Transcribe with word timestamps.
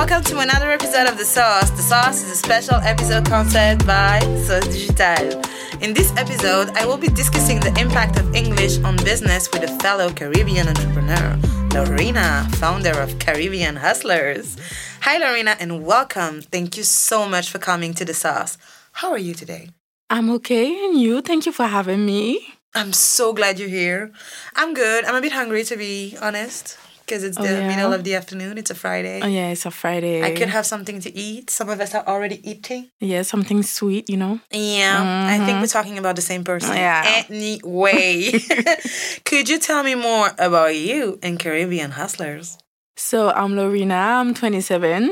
welcome 0.00 0.24
to 0.24 0.38
another 0.38 0.70
episode 0.70 1.06
of 1.06 1.18
The 1.18 1.26
Sauce. 1.26 1.68
The 1.72 1.82
Sauce 1.82 2.22
is 2.22 2.30
a 2.30 2.34
special 2.34 2.76
episode 2.76 3.26
concept 3.26 3.86
by 3.86 4.18
Sauce 4.46 4.66
Digital. 4.68 5.42
In 5.82 5.92
this 5.92 6.10
episode, 6.16 6.70
I 6.70 6.86
will 6.86 6.96
be 6.96 7.08
discussing 7.08 7.60
the 7.60 7.78
impact 7.78 8.18
of 8.18 8.34
English 8.34 8.78
on 8.78 8.96
business 9.04 9.50
with 9.52 9.62
a 9.62 9.68
fellow 9.80 10.10
Caribbean 10.10 10.68
entrepreneur, 10.68 11.38
Laurina, 11.74 12.48
founder 12.52 12.98
of 12.98 13.18
Caribbean 13.18 13.76
Hustlers. 13.76 14.56
Hi, 15.02 15.18
Laurina, 15.18 15.54
and 15.60 15.84
welcome. 15.84 16.40
Thank 16.40 16.78
you 16.78 16.82
so 16.82 17.28
much 17.28 17.50
for 17.50 17.58
coming 17.58 17.92
to 17.92 18.04
The 18.06 18.14
Sauce. 18.14 18.56
How 18.92 19.10
are 19.10 19.18
you 19.18 19.34
today? 19.34 19.68
I'm 20.08 20.30
okay, 20.30 20.82
and 20.86 20.98
you? 20.98 21.20
Thank 21.20 21.44
you 21.44 21.52
for 21.52 21.66
having 21.66 22.06
me. 22.06 22.54
I'm 22.74 22.94
so 22.94 23.34
glad 23.34 23.58
you're 23.58 23.68
here. 23.68 24.12
I'm 24.56 24.72
good. 24.72 25.04
I'm 25.04 25.14
a 25.14 25.20
bit 25.20 25.32
hungry, 25.32 25.62
to 25.64 25.76
be 25.76 26.16
honest 26.22 26.78
because 27.10 27.24
it's 27.24 27.38
Oh, 27.38 27.42
the 27.42 27.50
yeah? 27.60 27.66
middle 27.66 27.92
of 27.92 28.04
the 28.04 28.14
afternoon. 28.14 28.56
It's 28.56 28.70
a 28.70 28.74
Friday. 28.74 29.20
Oh 29.22 29.26
yeah, 29.26 29.50
it's 29.50 29.66
a 29.66 29.70
Friday. 29.70 30.22
I 30.22 30.30
could 30.38 30.48
have 30.48 30.64
something 30.64 31.00
to 31.00 31.10
eat. 31.16 31.50
Some 31.50 31.68
of 31.68 31.80
us 31.80 31.94
are 31.94 32.06
already 32.06 32.38
eating. 32.48 32.90
yeah 33.00 33.22
something 33.22 33.62
sweet, 33.64 34.08
you 34.08 34.16
know. 34.16 34.38
Yeah, 34.52 35.26
I 35.34 35.44
think 35.44 35.60
we're 35.60 35.66
talking 35.78 35.98
about 35.98 36.14
the 36.16 36.22
same 36.22 36.44
person. 36.44 36.76
Yeah. 36.76 37.24
Anyway, 37.28 38.30
could 39.28 39.48
you 39.48 39.58
tell 39.58 39.82
me 39.82 39.94
more 39.96 40.30
about 40.38 40.76
you 40.76 41.18
and 41.22 41.38
Caribbean 41.38 41.90
Hustlers? 41.90 42.58
So 42.96 43.30
I'm 43.30 43.56
Laurina. 43.56 43.94
I'm 44.20 44.34
27. 44.34 45.10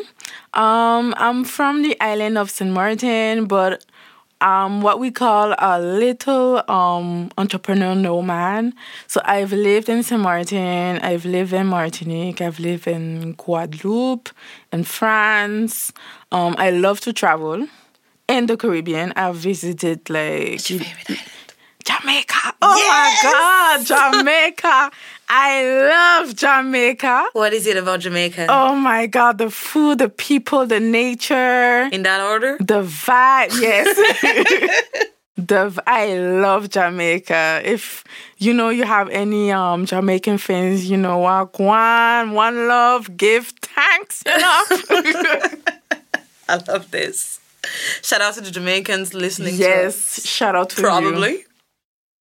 Um, 0.53 1.15
I'm 1.17 1.43
from 1.45 1.83
the 1.83 1.97
island 2.01 2.37
of 2.39 2.51
Saint 2.51 2.71
Martin, 2.71 3.47
but 3.47 3.85
I'm 4.41 4.83
what 4.83 5.01
we 5.01 5.11
call 5.11 5.55
a 5.59 5.81
little 5.81 6.63
um 6.71 7.31
entrepreneur 7.37 7.95
nomad. 7.95 8.73
So 9.07 9.21
I've 9.25 9.53
lived 9.53 9.89
in 9.89 10.03
Saint 10.03 10.21
Martin. 10.23 10.99
I've 11.01 11.25
lived 11.25 11.53
in 11.53 11.67
Martinique. 11.67 12.41
I've 12.41 12.61
lived 12.61 12.87
in 12.87 13.33
Guadeloupe, 13.35 14.29
in 14.73 14.85
France. 14.85 15.93
Um, 16.31 16.55
I 16.59 16.71
love 16.71 17.01
to 17.01 17.13
travel. 17.13 17.67
In 18.29 18.47
the 18.47 18.57
Caribbean, 18.57 19.13
I've 19.17 19.37
visited 19.37 20.09
like 20.11 20.61
Favorite 20.61 21.11
island? 21.11 21.23
Jamaica. 21.85 22.55
Oh 22.61 22.77
Yes! 22.77 23.25
my 23.25 23.33
God, 23.33 24.13
Jamaica. 24.13 24.91
I 25.31 25.63
love 26.25 26.35
Jamaica. 26.37 27.27
What 27.33 27.53
is 27.53 27.67
it 27.67 27.77
about 27.77 28.01
Jamaica? 28.01 28.47
Oh 28.49 28.75
my 28.75 29.07
God, 29.07 29.39
the 29.39 29.51
food, 29.51 29.99
the 29.99 30.09
people, 30.09 30.65
the 30.67 30.81
nature, 30.81 31.89
In 31.93 32.03
that 32.05 32.21
order? 32.21 32.57
the 32.61 32.83
vibe. 32.83 33.51
Yes. 33.61 33.95
the 35.37 35.83
I 35.87 36.17
love 36.19 36.71
Jamaica. 36.71 37.61
If 37.65 38.05
you 38.39 38.55
know 38.55 38.71
you 38.71 38.85
have 38.85 39.09
any 39.11 39.53
um 39.53 39.85
Jamaican 39.85 40.39
fans, 40.39 40.89
you 40.91 40.97
know, 40.97 41.19
Wagwan, 41.21 42.33
one 42.33 42.35
one 42.35 42.69
love, 42.69 43.17
give 43.17 43.53
thanks, 43.61 44.23
you 44.27 44.39
know. 44.39 44.65
I 46.49 46.57
love 46.69 46.91
this. 46.91 47.39
Shout 48.03 48.23
out 48.23 48.35
to 48.35 48.41
the 48.41 48.51
Jamaicans 48.51 49.13
listening 49.13 49.57
to 49.57 49.61
yes, 49.63 50.25
shout 50.27 50.57
out 50.57 50.71
to 50.71 50.81
you. 50.81 50.87
Probably. 50.87 51.45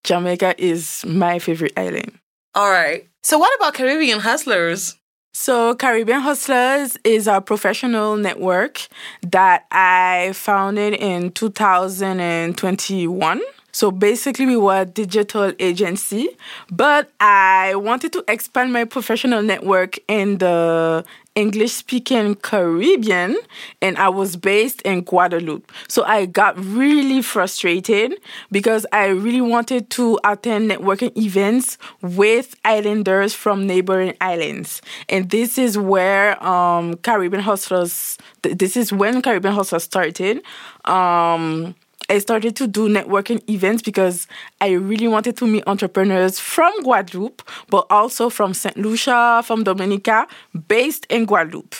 Jamaica 0.03 0.55
is 0.61 1.05
my 1.05 1.39
favorite 1.39 1.73
island. 1.77 2.11
All 2.57 2.69
right. 2.71 3.07
So, 3.21 3.37
what 3.37 3.55
about 3.57 3.75
Caribbean 3.75 4.19
Hustlers? 4.19 4.95
So, 5.31 5.75
Caribbean 5.75 6.21
Hustlers 6.21 6.97
is 7.03 7.27
a 7.27 7.39
professional 7.39 8.17
network 8.17 8.87
that 9.21 9.67
I 9.69 10.31
founded 10.33 10.95
in 10.95 11.33
2021. 11.33 13.41
So, 13.77 13.91
basically, 13.91 14.47
we 14.47 14.57
were 14.57 14.81
a 14.81 14.85
digital 14.85 15.53
agency, 15.59 16.29
but 16.71 17.11
I 17.19 17.75
wanted 17.75 18.11
to 18.13 18.23
expand 18.27 18.73
my 18.73 18.85
professional 18.85 19.43
network 19.43 19.99
in 20.07 20.39
the 20.39 21.05
English 21.35 21.73
speaking 21.73 22.33
Caribbean, 22.33 23.37
and 23.79 23.95
I 23.99 24.09
was 24.09 24.35
based 24.35 24.81
in 24.81 25.03
Guadeloupe. 25.03 25.71
So, 25.87 26.03
I 26.05 26.25
got 26.25 26.57
really 26.57 27.21
frustrated 27.21 28.15
because 28.51 28.87
I 28.91 29.09
really 29.09 29.41
wanted 29.41 29.91
to 29.91 30.19
attend 30.23 30.71
networking 30.71 31.15
events 31.15 31.77
with 32.01 32.55
islanders 32.65 33.35
from 33.35 33.67
neighboring 33.67 34.15
islands. 34.19 34.81
And 35.07 35.29
this 35.29 35.59
is 35.59 35.77
where 35.77 36.43
um, 36.43 36.95
Caribbean 36.95 37.43
Hustlers, 37.43 38.17
th- 38.41 38.57
this 38.57 38.75
is 38.75 38.91
when 38.91 39.21
Caribbean 39.21 39.53
Hustlers 39.53 39.83
started. 39.83 40.41
Um, 40.85 41.75
I 42.09 42.19
started 42.19 42.55
to 42.55 42.67
do 42.67 42.87
networking 42.87 43.47
events 43.49 43.81
because 43.81 44.27
I 44.61 44.71
really 44.71 45.07
wanted 45.07 45.35
to 45.37 45.47
meet 45.47 45.63
entrepreneurs 45.67 46.39
from 46.39 46.71
Guadeloupe, 46.83 47.41
but 47.69 47.85
also 47.89 48.29
from 48.29 48.53
St. 48.53 48.77
Lucia, 48.77 49.41
from 49.45 49.63
Dominica, 49.63 50.25
based 50.67 51.05
in 51.09 51.25
Guadeloupe. 51.25 51.75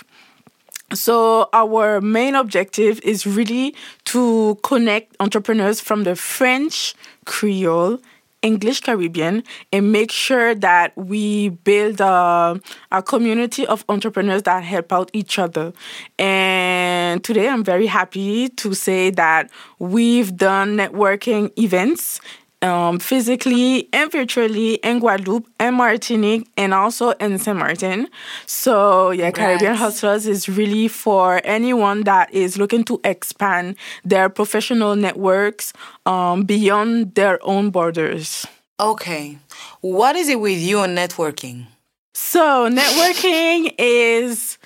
So 0.93 1.49
our 1.53 2.01
main 2.01 2.35
objective 2.35 2.99
is 3.03 3.25
really 3.27 3.75
to 4.05 4.57
connect 4.63 5.15
entrepreneurs 5.19 5.81
from 5.81 6.03
the 6.03 6.15
French, 6.15 6.93
Creole, 7.25 7.99
English 8.41 8.81
Caribbean 8.81 9.43
and 9.71 9.91
make 9.91 10.11
sure 10.11 10.55
that 10.55 10.95
we 10.95 11.49
build 11.49 11.99
a, 12.01 12.59
a 12.91 13.03
community 13.03 13.65
of 13.67 13.83
entrepreneurs 13.89 14.43
that 14.43 14.63
help 14.63 14.93
out 14.93 15.09
each 15.13 15.39
other. 15.39 15.73
And 16.19 17.23
today 17.23 17.49
I'm 17.49 17.63
very 17.63 17.87
happy 17.87 18.49
to 18.49 18.73
say 18.73 19.09
that 19.11 19.49
we've 19.79 20.35
done 20.35 20.77
networking 20.77 21.51
events 21.57 22.19
um, 22.61 22.99
physically 22.99 23.87
and 23.93 24.11
virtually 24.11 24.75
in 24.75 24.99
Guadeloupe 24.99 25.47
and 25.59 25.75
Martinique 25.75 26.47
and 26.57 26.73
also 26.73 27.11
in 27.11 27.37
Saint 27.37 27.57
Martin. 27.57 28.07
So 28.45 29.11
yeah, 29.11 29.31
Caribbean 29.31 29.73
Congrats. 29.73 29.79
Hustlers 29.79 30.27
is 30.27 30.49
really 30.49 30.87
for 30.87 31.41
anyone 31.43 32.03
that 32.03 32.33
is 32.33 32.57
looking 32.57 32.83
to 32.85 32.99
expand 33.03 33.75
their 34.03 34.29
professional 34.29 34.95
networks 34.95 35.73
um, 36.05 36.43
beyond 36.43 37.15
their 37.15 37.39
own 37.43 37.69
borders. 37.69 38.45
Okay. 38.79 39.37
What 39.81 40.15
is 40.15 40.29
it 40.29 40.39
with 40.39 40.59
you 40.59 40.81
and 40.81 40.97
networking? 40.97 41.67
So 42.13 42.69
networking 42.69 43.73
is 43.79 44.57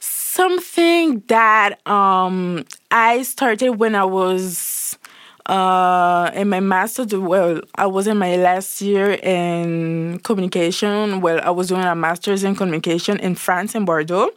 something 0.00 1.22
that 1.28 1.86
um, 1.86 2.64
I 2.90 3.22
started 3.22 3.70
when 3.70 3.94
I 3.94 4.04
was 4.04 4.98
uh, 5.46 6.30
in 6.34 6.48
my 6.48 6.60
master's. 6.60 7.14
Well, 7.14 7.60
I 7.76 7.86
was 7.86 8.06
in 8.06 8.18
my 8.18 8.36
last 8.36 8.80
year 8.80 9.12
in 9.22 10.18
communication. 10.24 11.20
Well, 11.20 11.40
I 11.42 11.50
was 11.50 11.68
doing 11.68 11.84
a 11.84 11.94
master's 11.94 12.44
in 12.44 12.56
communication 12.56 13.18
in 13.18 13.34
France 13.36 13.74
in 13.74 13.84
Bordeaux, 13.84 14.30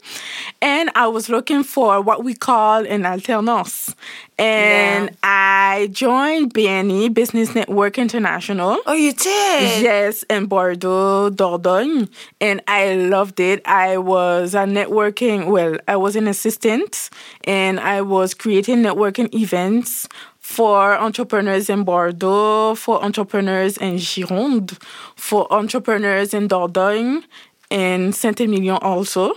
and 0.62 0.90
I 0.96 1.08
was 1.08 1.30
looking 1.30 1.64
for 1.64 2.00
what 2.02 2.24
we 2.24 2.34
call 2.34 2.86
an 2.86 3.06
alternance. 3.06 3.96
And 4.38 5.10
Yeah. 5.10 5.16
I 5.24 5.90
joined 5.92 6.54
BNI 6.54 7.10
Business 7.14 7.54
Network 7.56 7.98
International. 7.98 8.78
Oh, 8.86 8.94
you 8.94 9.12
did? 9.12 9.84
Yes, 9.84 10.24
in 10.30 10.46
Bordeaux, 10.46 11.30
Dordogne, 11.30 12.08
and 12.40 12.62
I 12.68 12.94
loved 12.96 13.40
it. 13.40 13.62
I 13.66 13.98
was 13.98 14.54
a 14.54 14.60
networking, 14.66 15.48
well, 15.48 15.78
I 15.88 15.96
was 15.98 16.16
an 16.16 16.28
assistant, 16.28 17.10
and 17.44 17.80
I 17.80 18.02
was 18.02 18.34
creating 18.34 18.78
networking 18.84 19.34
events 19.34 20.08
for 20.50 20.94
entrepreneurs 20.98 21.70
in 21.70 21.84
Bordeaux, 21.84 22.74
for 22.74 23.04
entrepreneurs 23.04 23.78
in 23.78 23.98
Gironde, 23.98 24.72
for 25.16 25.46
entrepreneurs 25.54 26.34
in 26.34 26.48
Dordogne, 26.48 27.24
and 27.70 28.16
Saint-Emilion 28.16 28.80
also. 28.82 29.34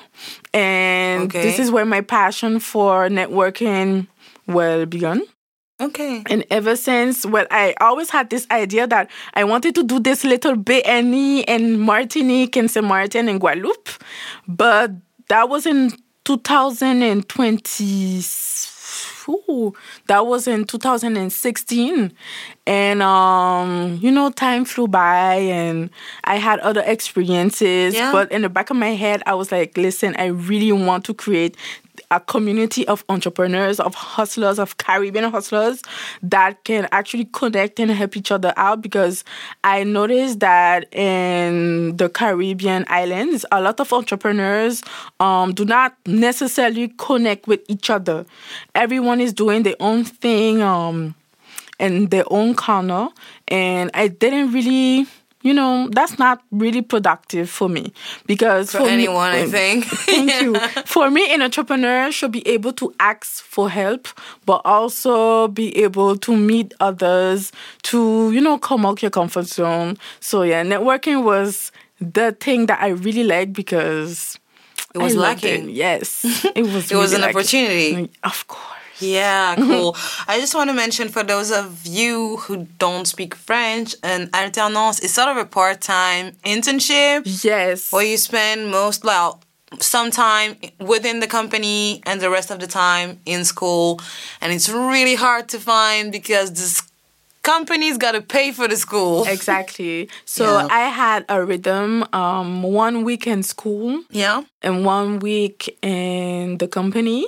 And 0.54 1.24
Okay. 1.24 1.42
this 1.42 1.58
is 1.58 1.70
where 1.70 1.84
my 1.84 2.00
passion 2.00 2.60
for 2.60 3.10
networking 3.10 4.06
well 4.46 4.86
begun. 4.86 5.20
Okay. 5.82 6.22
And 6.30 6.46
ever 6.50 6.76
since, 6.76 7.26
well, 7.26 7.46
I 7.50 7.74
always 7.78 8.08
had 8.08 8.30
this 8.30 8.46
idea 8.50 8.86
that 8.86 9.10
I 9.34 9.44
wanted 9.44 9.74
to 9.74 9.82
do 9.82 10.00
this 10.00 10.24
little 10.24 10.56
BNI 10.56 11.44
in 11.46 11.78
Martinique 11.78 12.56
and 12.56 12.70
Saint 12.70 12.86
Martin 12.86 13.28
and 13.28 13.38
Guadeloupe, 13.38 13.90
but 14.48 14.92
that 15.28 15.50
was 15.50 15.66
in 15.66 15.90
2020. 16.24 18.22
Ooh, 19.32 19.74
that 20.08 20.26
was 20.26 20.46
in 20.46 20.64
2016 20.64 22.12
and 22.66 23.02
um 23.02 23.98
you 24.00 24.10
know 24.10 24.30
time 24.30 24.64
flew 24.64 24.86
by 24.86 25.34
and 25.34 25.90
i 26.24 26.36
had 26.36 26.58
other 26.60 26.82
experiences. 26.86 27.94
Yeah. 27.94 28.12
but 28.12 28.30
in 28.30 28.42
the 28.42 28.48
back 28.48 28.70
of 28.70 28.76
my 28.76 28.90
head 28.90 29.22
i 29.26 29.34
was 29.34 29.50
like 29.50 29.76
listen 29.76 30.14
i 30.18 30.26
really 30.26 30.70
want 30.72 31.04
to 31.06 31.14
create 31.14 31.56
a 32.10 32.20
community 32.20 32.86
of 32.88 33.04
entrepreneurs, 33.08 33.80
of 33.80 33.94
hustlers, 33.94 34.58
of 34.58 34.78
Caribbean 34.78 35.30
hustlers 35.30 35.82
that 36.22 36.62
can 36.64 36.88
actually 36.92 37.26
connect 37.26 37.80
and 37.80 37.90
help 37.90 38.16
each 38.16 38.30
other 38.30 38.52
out 38.56 38.82
because 38.82 39.24
I 39.64 39.84
noticed 39.84 40.40
that 40.40 40.92
in 40.92 41.96
the 41.96 42.08
Caribbean 42.08 42.84
islands, 42.88 43.44
a 43.52 43.60
lot 43.60 43.80
of 43.80 43.92
entrepreneurs 43.92 44.82
um, 45.20 45.52
do 45.52 45.64
not 45.64 45.96
necessarily 46.06 46.88
connect 46.98 47.46
with 47.46 47.60
each 47.68 47.90
other. 47.90 48.26
Everyone 48.74 49.20
is 49.20 49.32
doing 49.32 49.62
their 49.62 49.76
own 49.80 50.04
thing 50.04 50.62
um, 50.62 51.14
in 51.78 52.06
their 52.06 52.24
own 52.28 52.54
corner, 52.54 53.08
and 53.48 53.90
I 53.94 54.08
didn't 54.08 54.52
really 54.52 55.06
you 55.42 55.52
know, 55.52 55.88
that's 55.92 56.18
not 56.18 56.42
really 56.50 56.82
productive 56.82 57.50
for 57.50 57.68
me 57.68 57.92
because 58.26 58.70
for, 58.70 58.78
for 58.78 58.88
anyone, 58.88 59.32
me, 59.32 59.42
I 59.42 59.46
think. 59.46 59.84
thank 59.86 60.40
you. 60.40 60.58
For 60.86 61.10
me, 61.10 61.32
an 61.32 61.42
entrepreneur 61.42 62.10
should 62.12 62.32
be 62.32 62.46
able 62.46 62.72
to 62.74 62.94
ask 63.00 63.42
for 63.42 63.70
help, 63.70 64.08
but 64.46 64.60
also 64.64 65.48
be 65.48 65.76
able 65.82 66.16
to 66.16 66.36
meet 66.36 66.74
others, 66.80 67.52
to 67.84 68.30
you 68.32 68.40
know, 68.40 68.58
come 68.58 68.84
out 68.86 69.02
your 69.02 69.10
comfort 69.10 69.46
zone. 69.46 69.96
So 70.20 70.42
yeah, 70.42 70.62
networking 70.62 71.24
was 71.24 71.72
the 72.00 72.32
thing 72.32 72.66
that 72.66 72.80
I 72.80 72.88
really 72.88 73.24
liked 73.24 73.52
because 73.52 74.38
it 74.94 74.98
was 74.98 75.16
lacking. 75.16 75.70
It. 75.70 75.74
Yes, 75.74 76.24
it 76.54 76.62
was. 76.62 76.90
it 76.90 76.94
really 76.94 77.02
was 77.02 77.12
an 77.12 77.24
opportunity. 77.24 78.10
Of 78.22 78.46
course. 78.48 78.71
Yeah, 79.02 79.56
cool. 79.56 79.96
I 80.28 80.38
just 80.40 80.54
want 80.54 80.70
to 80.70 80.74
mention 80.74 81.08
for 81.08 81.22
those 81.22 81.50
of 81.50 81.86
you 81.86 82.38
who 82.38 82.66
don't 82.78 83.06
speak 83.06 83.34
French, 83.34 83.94
an 84.02 84.30
alternance 84.32 85.00
is 85.00 85.12
sort 85.12 85.28
of 85.28 85.36
a 85.36 85.44
part 85.44 85.80
time 85.80 86.32
internship. 86.44 87.22
Yes. 87.44 87.92
Where 87.92 88.04
you 88.04 88.16
spend 88.16 88.70
most, 88.70 89.04
well, 89.04 89.40
some 89.80 90.10
time 90.10 90.56
within 90.78 91.20
the 91.20 91.26
company 91.26 92.02
and 92.04 92.20
the 92.20 92.30
rest 92.30 92.50
of 92.50 92.60
the 92.60 92.66
time 92.66 93.20
in 93.26 93.44
school. 93.44 94.00
And 94.40 94.52
it's 94.52 94.68
really 94.68 95.14
hard 95.14 95.48
to 95.50 95.58
find 95.58 96.12
because 96.12 96.52
this 96.52 96.82
company's 97.42 97.98
got 97.98 98.12
to 98.12 98.20
pay 98.20 98.52
for 98.52 98.68
the 98.68 98.76
school. 98.76 99.24
Exactly. 99.24 100.08
So 100.24 100.44
yeah. 100.44 100.68
I 100.70 100.80
had 100.88 101.24
a 101.28 101.44
rhythm 101.44 102.04
um, 102.12 102.62
one 102.62 103.04
week 103.04 103.26
in 103.26 103.42
school. 103.42 104.02
Yeah. 104.10 104.44
And 104.62 104.84
one 104.84 105.18
week 105.18 105.76
in 105.82 106.58
the 106.58 106.68
company 106.68 107.26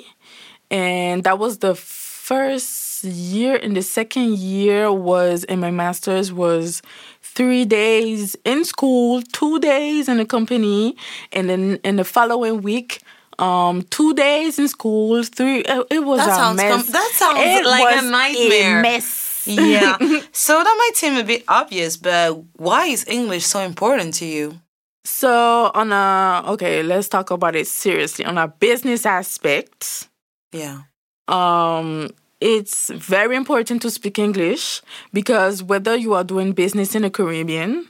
and 0.74 1.22
that 1.22 1.38
was 1.38 1.58
the 1.58 1.74
first 1.76 3.04
year 3.04 3.54
and 3.62 3.76
the 3.76 3.82
second 3.82 4.38
year 4.38 4.90
was 4.92 5.44
in 5.44 5.60
my 5.60 5.70
master's 5.70 6.32
was 6.32 6.82
three 7.22 7.64
days 7.64 8.34
in 8.44 8.64
school 8.64 9.22
two 9.22 9.58
days 9.60 10.08
in 10.08 10.16
the 10.16 10.24
company 10.24 10.96
and 11.32 11.48
then 11.48 11.78
in 11.84 11.96
the 11.96 12.04
following 12.04 12.60
week 12.62 13.02
um 13.38 13.82
two 13.90 14.14
days 14.14 14.58
in 14.58 14.66
school 14.68 15.22
three 15.22 15.62
uh, 15.66 15.84
it 15.90 16.02
was 16.04 16.18
that 16.18 16.30
a 16.30 16.34
sounds 16.34 16.56
mess. 16.56 16.72
com- 16.72 16.92
that 16.92 17.10
sounds 17.14 17.38
it 17.40 17.64
like 17.66 18.02
a 18.02 18.10
nightmare 18.10 18.78
a 18.80 18.82
mess. 18.82 19.44
Yeah. 19.46 19.98
So 20.32 20.54
that 20.64 20.76
might 20.78 20.96
seem 20.96 21.16
a 21.16 21.24
bit 21.24 21.44
obvious 21.46 21.96
but 21.98 22.34
why 22.56 22.86
is 22.86 23.04
english 23.06 23.44
so 23.44 23.60
important 23.60 24.14
to 24.14 24.24
you? 24.26 24.58
So 25.04 25.70
on 25.74 25.92
a 25.92 26.42
okay 26.52 26.82
let's 26.82 27.08
talk 27.08 27.30
about 27.30 27.54
it 27.54 27.66
seriously. 27.66 28.24
On 28.24 28.38
a 28.38 28.48
business 28.48 29.04
aspect 29.04 30.08
yeah. 30.54 30.82
Um, 31.28 32.10
it's 32.40 32.90
very 32.90 33.36
important 33.36 33.82
to 33.82 33.90
speak 33.90 34.18
English 34.18 34.82
because 35.12 35.62
whether 35.62 35.96
you 35.96 36.14
are 36.14 36.24
doing 36.24 36.52
business 36.52 36.94
in 36.94 37.02
the 37.02 37.10
Caribbean 37.10 37.88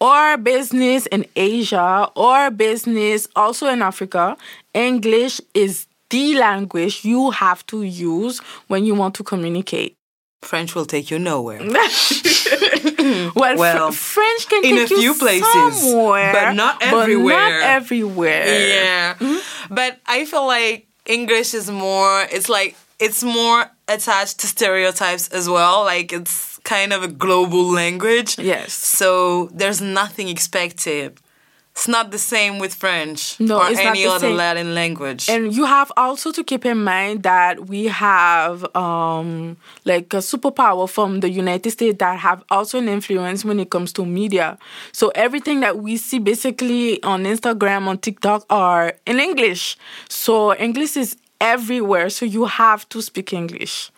or 0.00 0.36
business 0.38 1.06
in 1.06 1.26
Asia 1.36 2.10
or 2.16 2.50
business 2.50 3.28
also 3.36 3.68
in 3.68 3.82
Africa, 3.82 4.36
English 4.74 5.40
is 5.54 5.86
the 6.08 6.34
language 6.36 7.04
you 7.04 7.30
have 7.30 7.64
to 7.66 7.82
use 7.82 8.38
when 8.68 8.84
you 8.84 8.94
want 8.94 9.14
to 9.16 9.22
communicate. 9.22 9.94
French 10.42 10.74
will 10.74 10.86
take 10.86 11.10
you 11.10 11.18
nowhere. 11.18 11.60
well, 11.60 13.32
well 13.58 13.92
fr- 13.92 14.20
French 14.20 14.48
can 14.48 14.64
in 14.64 14.76
take 14.76 14.90
a 14.90 14.96
few 14.96 15.14
places, 15.14 15.82
somewhere, 15.82 16.32
but 16.32 16.52
not 16.54 16.82
everywhere. 16.82 17.36
But 17.36 17.60
not 17.60 17.62
everywhere. 17.62 18.68
Yeah, 18.68 19.14
mm-hmm. 19.14 19.74
but 19.74 20.00
I 20.06 20.24
feel 20.24 20.46
like 20.46 20.88
English 21.10 21.54
is 21.54 21.70
more, 21.70 22.22
it's 22.30 22.48
like, 22.48 22.76
it's 22.98 23.22
more 23.22 23.70
attached 23.88 24.38
to 24.40 24.46
stereotypes 24.46 25.28
as 25.28 25.48
well. 25.48 25.84
Like 25.84 26.12
it's 26.12 26.58
kind 26.58 26.92
of 26.92 27.02
a 27.02 27.08
global 27.08 27.64
language. 27.64 28.38
Yes. 28.38 28.72
So 28.72 29.46
there's 29.52 29.80
nothing 29.80 30.28
expected. 30.28 31.18
It's 31.80 31.88
not 31.88 32.10
the 32.10 32.18
same 32.18 32.58
with 32.58 32.74
French 32.74 33.40
no, 33.40 33.58
or 33.58 33.68
any 33.68 34.04
other 34.04 34.26
same. 34.26 34.36
Latin 34.36 34.74
language. 34.74 35.30
And 35.30 35.50
you 35.50 35.64
have 35.64 35.90
also 35.96 36.30
to 36.30 36.44
keep 36.44 36.66
in 36.66 36.84
mind 36.84 37.22
that 37.22 37.68
we 37.68 37.86
have 37.86 38.66
um, 38.76 39.56
like 39.86 40.12
a 40.12 40.18
superpower 40.18 40.86
from 40.86 41.20
the 41.20 41.30
United 41.30 41.70
States 41.70 41.96
that 42.00 42.18
have 42.18 42.44
also 42.50 42.76
an 42.76 42.86
influence 42.90 43.46
when 43.46 43.58
it 43.58 43.70
comes 43.70 43.94
to 43.94 44.04
media. 44.04 44.58
So 44.92 45.10
everything 45.14 45.60
that 45.60 45.78
we 45.78 45.96
see 45.96 46.18
basically 46.18 47.02
on 47.02 47.24
Instagram, 47.24 47.86
on 47.86 47.96
TikTok 47.96 48.44
are 48.50 48.92
in 49.06 49.18
English. 49.18 49.78
So 50.06 50.54
English 50.56 50.98
is 50.98 51.16
everywhere. 51.40 52.10
So 52.10 52.26
you 52.26 52.44
have 52.44 52.86
to 52.90 53.00
speak 53.00 53.32
English. 53.32 53.90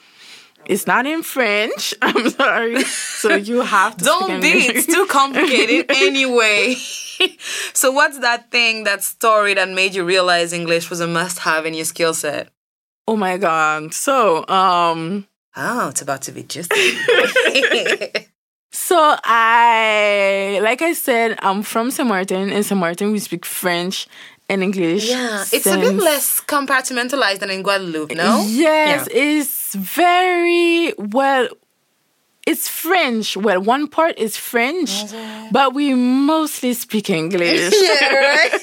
It's 0.66 0.86
not 0.86 1.06
in 1.06 1.22
French. 1.22 1.94
I'm 2.02 2.30
sorry. 2.30 2.82
So 2.84 3.34
you 3.34 3.62
have 3.62 3.96
to. 3.96 4.04
Don't 4.04 4.40
be. 4.40 4.48
It's 4.48 4.86
too 4.86 5.06
complicated 5.06 5.86
anyway. 5.94 6.74
so 7.72 7.90
what's 7.90 8.18
that 8.20 8.50
thing, 8.50 8.84
that 8.84 9.02
story 9.02 9.54
that 9.54 9.68
made 9.68 9.94
you 9.94 10.04
realize 10.04 10.52
English 10.52 10.90
was 10.90 11.00
a 11.00 11.06
must-have 11.06 11.66
in 11.66 11.74
your 11.74 11.84
skill 11.84 12.14
set? 12.14 12.48
Oh 13.06 13.16
my 13.16 13.36
god. 13.36 13.92
So 13.94 14.46
um. 14.48 15.26
Oh, 15.54 15.88
it's 15.90 16.00
about 16.00 16.22
to 16.22 16.32
be 16.32 16.44
just. 16.44 16.72
so 18.72 19.16
I, 19.22 20.60
like 20.62 20.80
I 20.80 20.94
said, 20.94 21.38
I'm 21.42 21.62
from 21.62 21.90
Saint 21.90 22.08
Martin. 22.08 22.50
In 22.50 22.62
Saint 22.62 22.80
Martin, 22.80 23.12
we 23.12 23.18
speak 23.18 23.44
French 23.44 24.06
and 24.48 24.62
English. 24.62 25.08
Yeah, 25.08 25.44
it's 25.52 25.66
a 25.66 25.78
bit 25.78 25.94
less 25.94 26.40
compartmentalized 26.40 27.38
than 27.40 27.50
in 27.50 27.62
Guadeloupe, 27.62 28.14
no? 28.14 28.44
Yes, 28.46 29.08
yeah. 29.10 29.22
it's 29.22 29.74
very 29.74 30.92
well. 30.98 31.48
It's 32.46 32.68
French. 32.68 33.36
Well, 33.36 33.60
one 33.62 33.86
part 33.86 34.18
is 34.18 34.36
French, 34.36 34.90
but 35.52 35.74
we 35.74 35.94
mostly 35.94 36.74
speak 36.74 37.08
English. 37.08 37.72
yeah, 37.82 38.14
right. 38.14 38.60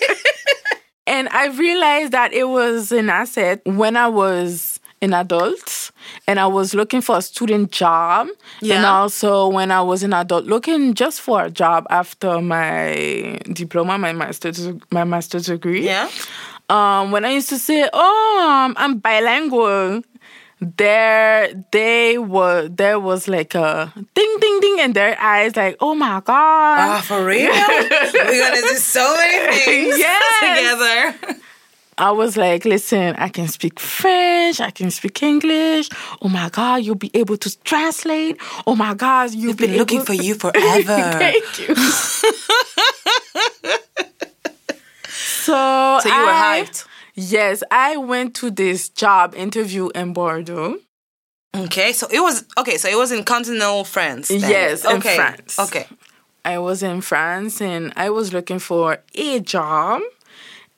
and 1.08 1.30
I 1.30 1.48
realized 1.48 2.12
that 2.12 2.34
it 2.34 2.50
was 2.50 2.92
an 2.92 3.10
asset 3.10 3.62
when 3.66 3.96
I 3.96 4.10
was 4.10 4.69
an 5.02 5.14
adult 5.14 5.92
and 6.28 6.40
I 6.40 6.48
was 6.48 6.74
looking 6.74 7.02
for 7.02 7.18
a 7.18 7.22
student 7.22 7.72
job. 7.72 8.28
Yeah. 8.62 8.76
And 8.76 8.86
also 8.86 9.48
when 9.48 9.72
I 9.72 9.82
was 9.82 10.04
an 10.04 10.14
adult 10.14 10.46
looking 10.46 10.94
just 10.94 11.22
for 11.22 11.46
a 11.46 11.50
job 11.50 11.88
after 11.90 12.42
my 12.42 13.40
diploma, 13.52 13.98
my 13.98 14.14
master's 14.14 14.70
my 14.92 15.04
master's 15.04 15.48
degree. 15.48 15.86
Yeah. 15.86 16.10
Um, 16.70 17.12
when 17.12 17.26
I 17.26 17.32
used 17.32 17.50
to 17.50 17.58
say, 17.58 17.90
"Oh, 17.92 18.74
I'm 18.78 19.00
bilingual," 19.00 20.04
there 20.62 21.50
they 21.72 22.18
were 22.18 22.68
there 22.68 23.00
was 23.00 23.28
like 23.28 23.56
a 23.56 23.92
ding 24.14 24.38
ding 24.40 24.60
ding 24.60 24.80
in 24.80 24.94
their 24.94 25.20
eyes, 25.20 25.56
like, 25.56 25.78
"Oh 25.80 25.96
my 25.96 26.22
god!" 26.24 26.80
Ah, 26.80 27.04
for 27.04 27.26
real? 27.26 27.50
We're 27.52 28.50
gonna 28.50 28.62
do 28.62 28.76
so 28.76 29.16
many 29.16 29.56
things 29.56 29.98
yes. 29.98 31.16
together. 31.20 31.39
I 32.00 32.12
was 32.12 32.38
like, 32.38 32.64
listen, 32.64 33.14
I 33.18 33.28
can 33.28 33.50
speak 33.50 33.78
French, 33.78 34.62
I 34.62 34.72
can 34.72 34.90
speak 34.90 35.22
English. 35.22 35.90
Oh 36.22 36.30
my 36.30 36.48
God, 36.48 36.78
you'll 36.78 36.96
be 36.96 37.12
able 37.14 37.36
to 37.36 37.64
translate. 37.64 38.38
Oh 38.66 38.74
my 38.74 38.94
God, 38.94 39.34
you'll 39.34 39.48
We've 39.48 39.58
be 39.58 39.68
been 39.68 39.78
looking 39.78 40.04
for 40.04 40.14
you 40.26 40.36
forever. 40.36 40.84
Thank 40.86 41.60
you. 41.60 41.76
so, 44.96 46.00
so 46.02 46.10
you 46.10 46.16
were 46.16 46.32
I, 46.32 46.64
hyped. 46.66 46.88
Yes, 47.16 47.64
I 47.70 47.98
went 47.98 48.34
to 48.36 48.50
this 48.50 48.88
job 48.88 49.36
interview 49.36 49.90
in 49.90 50.14
Bordeaux. 50.14 50.80
Okay, 51.54 51.92
so 51.92 52.08
it 52.10 52.22
was 52.22 52.46
okay. 52.58 52.78
So 52.78 52.88
it 52.88 52.98
was 52.98 53.12
in 53.12 53.26
continental 53.26 53.84
France. 53.84 54.30
Then. 54.30 54.40
Yes, 54.40 54.86
okay. 54.86 54.96
in 54.96 55.02
France. 55.02 55.60
Okay, 55.60 55.86
I 56.46 56.60
was 56.60 56.82
in 56.82 57.02
France 57.02 57.60
and 57.62 57.92
I 57.98 58.10
was 58.10 58.32
looking 58.32 58.60
for 58.60 59.00
a 59.16 59.40
job 59.42 60.02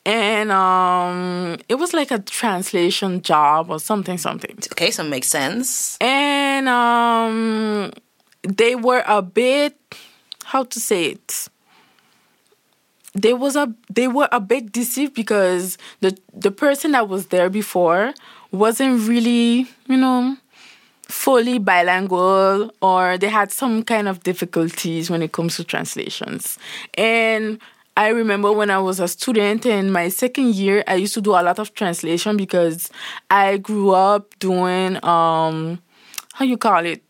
and 0.05 0.51
um 0.51 1.57
it 1.69 1.75
was 1.75 1.93
like 1.93 2.11
a 2.11 2.19
translation 2.19 3.21
job 3.21 3.69
or 3.69 3.79
something 3.79 4.17
something. 4.17 4.57
Okay 4.71 4.91
so 4.91 5.03
it 5.05 5.09
makes 5.09 5.27
sense. 5.27 5.97
And 6.01 6.67
um 6.67 7.91
they 8.43 8.75
were 8.75 9.03
a 9.05 9.21
bit 9.21 9.77
how 10.45 10.63
to 10.63 10.79
say 10.79 11.05
it? 11.05 11.47
They 13.13 13.33
was 13.33 13.55
a 13.55 13.73
they 13.93 14.07
were 14.07 14.29
a 14.31 14.39
bit 14.39 14.71
deceived 14.71 15.13
because 15.13 15.77
the 15.99 16.17
the 16.33 16.51
person 16.51 16.91
that 16.93 17.07
was 17.07 17.27
there 17.27 17.49
before 17.49 18.13
wasn't 18.51 19.07
really 19.07 19.67
you 19.87 19.97
know 19.97 20.37
fully 21.03 21.59
bilingual 21.59 22.73
or 22.81 23.17
they 23.17 23.27
had 23.27 23.51
some 23.51 23.83
kind 23.83 24.07
of 24.07 24.23
difficulties 24.23 25.09
when 25.09 25.21
it 25.21 25.33
comes 25.33 25.57
to 25.57 25.63
translations. 25.63 26.57
And 26.95 27.59
I 27.97 28.09
remember 28.09 28.51
when 28.51 28.69
I 28.69 28.79
was 28.79 28.99
a 28.99 29.07
student 29.07 29.65
in 29.65 29.91
my 29.91 30.07
second 30.09 30.55
year, 30.55 30.83
I 30.87 30.95
used 30.95 31.13
to 31.15 31.21
do 31.21 31.31
a 31.31 31.43
lot 31.43 31.59
of 31.59 31.73
translation 31.73 32.37
because 32.37 32.89
I 33.29 33.57
grew 33.57 33.91
up 33.91 34.37
doing 34.39 35.03
um 35.03 35.81
how 36.33 36.45
you 36.45 36.57
call 36.57 36.85
it 36.85 37.03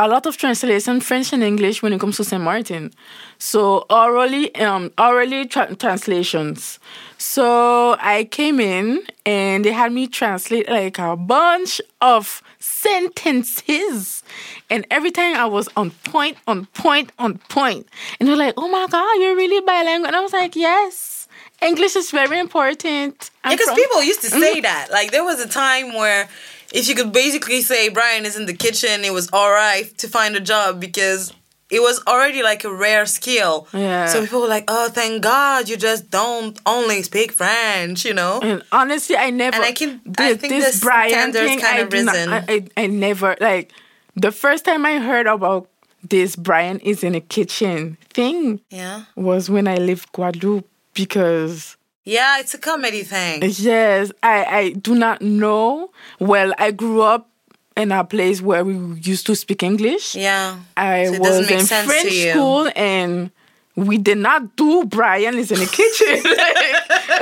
a 0.00 0.08
lot 0.08 0.24
of 0.24 0.38
translation 0.38 0.98
French 0.98 1.30
and 1.34 1.42
English 1.42 1.82
when 1.82 1.92
it 1.92 2.00
comes 2.00 2.16
to 2.16 2.24
Saint 2.24 2.42
Martin. 2.42 2.90
So 3.38 3.84
orally 3.90 4.52
um 4.54 4.90
orally 4.96 5.46
tra- 5.46 5.76
translations. 5.76 6.78
So 7.18 7.96
I 8.00 8.24
came 8.24 8.60
in 8.60 9.02
and 9.26 9.62
they 9.62 9.72
had 9.72 9.92
me 9.92 10.06
translate 10.06 10.70
like 10.70 10.98
a 10.98 11.16
bunch 11.16 11.82
of 12.00 12.42
sentences. 12.58 14.22
And 14.70 14.86
every 14.90 15.10
time 15.10 15.36
I 15.36 15.44
was 15.44 15.68
on 15.76 15.90
point, 16.12 16.38
on 16.46 16.64
point, 16.84 17.12
on 17.18 17.36
point. 17.50 17.86
And 18.18 18.26
they're 18.26 18.36
like, 18.36 18.54
oh 18.56 18.68
my 18.68 18.86
God, 18.90 19.12
you're 19.20 19.36
really 19.36 19.60
bilingual. 19.66 20.06
And 20.06 20.16
I 20.16 20.20
was 20.20 20.32
like, 20.32 20.56
yes. 20.56 21.28
English 21.60 21.94
is 21.94 22.10
very 22.10 22.38
important. 22.38 23.30
I'm 23.44 23.50
yeah, 23.50 23.56
because 23.58 23.74
people 23.74 24.02
used 24.02 24.22
to 24.22 24.30
say 24.30 24.60
that. 24.68 24.88
Like 24.90 25.10
there 25.10 25.24
was 25.24 25.40
a 25.40 25.48
time 25.48 25.92
where 25.94 26.26
if 26.72 26.88
you 26.88 26.94
could 26.94 27.12
basically 27.12 27.62
say 27.62 27.88
Brian 27.88 28.24
is 28.24 28.36
in 28.36 28.46
the 28.46 28.54
kitchen, 28.54 29.04
it 29.04 29.12
was 29.12 29.28
all 29.32 29.50
right 29.50 29.86
to 29.98 30.08
find 30.08 30.36
a 30.36 30.40
job 30.40 30.80
because 30.80 31.32
it 31.70 31.80
was 31.80 32.02
already 32.06 32.42
like 32.42 32.64
a 32.64 32.74
rare 32.74 33.06
skill. 33.06 33.68
Yeah. 33.72 34.06
So 34.06 34.22
people 34.22 34.40
were 34.42 34.48
like, 34.48 34.64
"Oh, 34.68 34.88
thank 34.88 35.22
God, 35.22 35.68
you 35.68 35.76
just 35.76 36.10
don't 36.10 36.58
only 36.66 37.02
speak 37.02 37.32
French," 37.32 38.04
you 38.04 38.14
know. 38.14 38.40
And 38.42 38.62
honestly, 38.72 39.16
I 39.16 39.30
never. 39.30 39.56
And 39.56 39.64
I 39.64 39.72
can. 39.72 40.00
This, 40.04 40.32
I 40.32 40.34
think 40.34 40.52
this 40.52 40.80
Brian 40.80 41.32
thing, 41.32 41.60
kind 41.60 41.82
of 41.82 41.92
risen. 41.92 42.30
Not, 42.30 42.44
I, 42.48 42.66
I 42.76 42.86
never 42.86 43.36
like 43.40 43.72
the 44.16 44.32
first 44.32 44.64
time 44.64 44.84
I 44.84 44.98
heard 44.98 45.26
about 45.26 45.68
this 46.02 46.34
Brian 46.34 46.80
is 46.80 47.04
in 47.04 47.14
a 47.14 47.20
kitchen 47.20 47.96
thing. 48.12 48.60
Yeah. 48.70 49.04
Was 49.16 49.48
when 49.48 49.68
I 49.68 49.76
left 49.76 50.12
Guadeloupe 50.12 50.68
because 50.94 51.76
yeah, 52.04 52.40
it's 52.40 52.54
a 52.54 52.58
comedy 52.58 53.02
thing. 53.02 53.42
Yes, 53.44 54.12
I, 54.22 54.44
I 54.44 54.70
do 54.72 54.94
not 54.94 55.22
know. 55.22 55.90
Well, 56.18 56.54
I 56.58 56.70
grew 56.70 57.02
up 57.02 57.28
in 57.76 57.92
a 57.92 58.04
place 58.04 58.42
where 58.42 58.64
we 58.64 58.74
used 59.00 59.26
to 59.26 59.34
speak 59.34 59.62
English. 59.62 60.14
Yeah. 60.14 60.58
I 60.76 61.06
so 61.06 61.18
was 61.18 61.50
in 61.50 61.66
French 61.66 62.12
school 62.30 62.70
and 62.74 63.30
we 63.76 63.98
did 63.98 64.18
not 64.18 64.56
do 64.56 64.84
Brian 64.84 65.38
is 65.38 65.50
in 65.50 65.58
the 65.58 65.66
kitchen. 65.66 66.22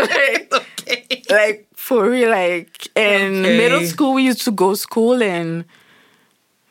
like, 0.08 0.52
okay. 0.88 1.22
like, 1.30 1.66
for 1.74 2.10
real, 2.10 2.30
like 2.30 2.88
in 2.96 3.44
okay. 3.44 3.56
middle 3.56 3.84
school 3.84 4.14
we 4.14 4.24
used 4.24 4.42
to 4.42 4.50
go 4.50 4.74
school 4.74 5.22
and 5.22 5.64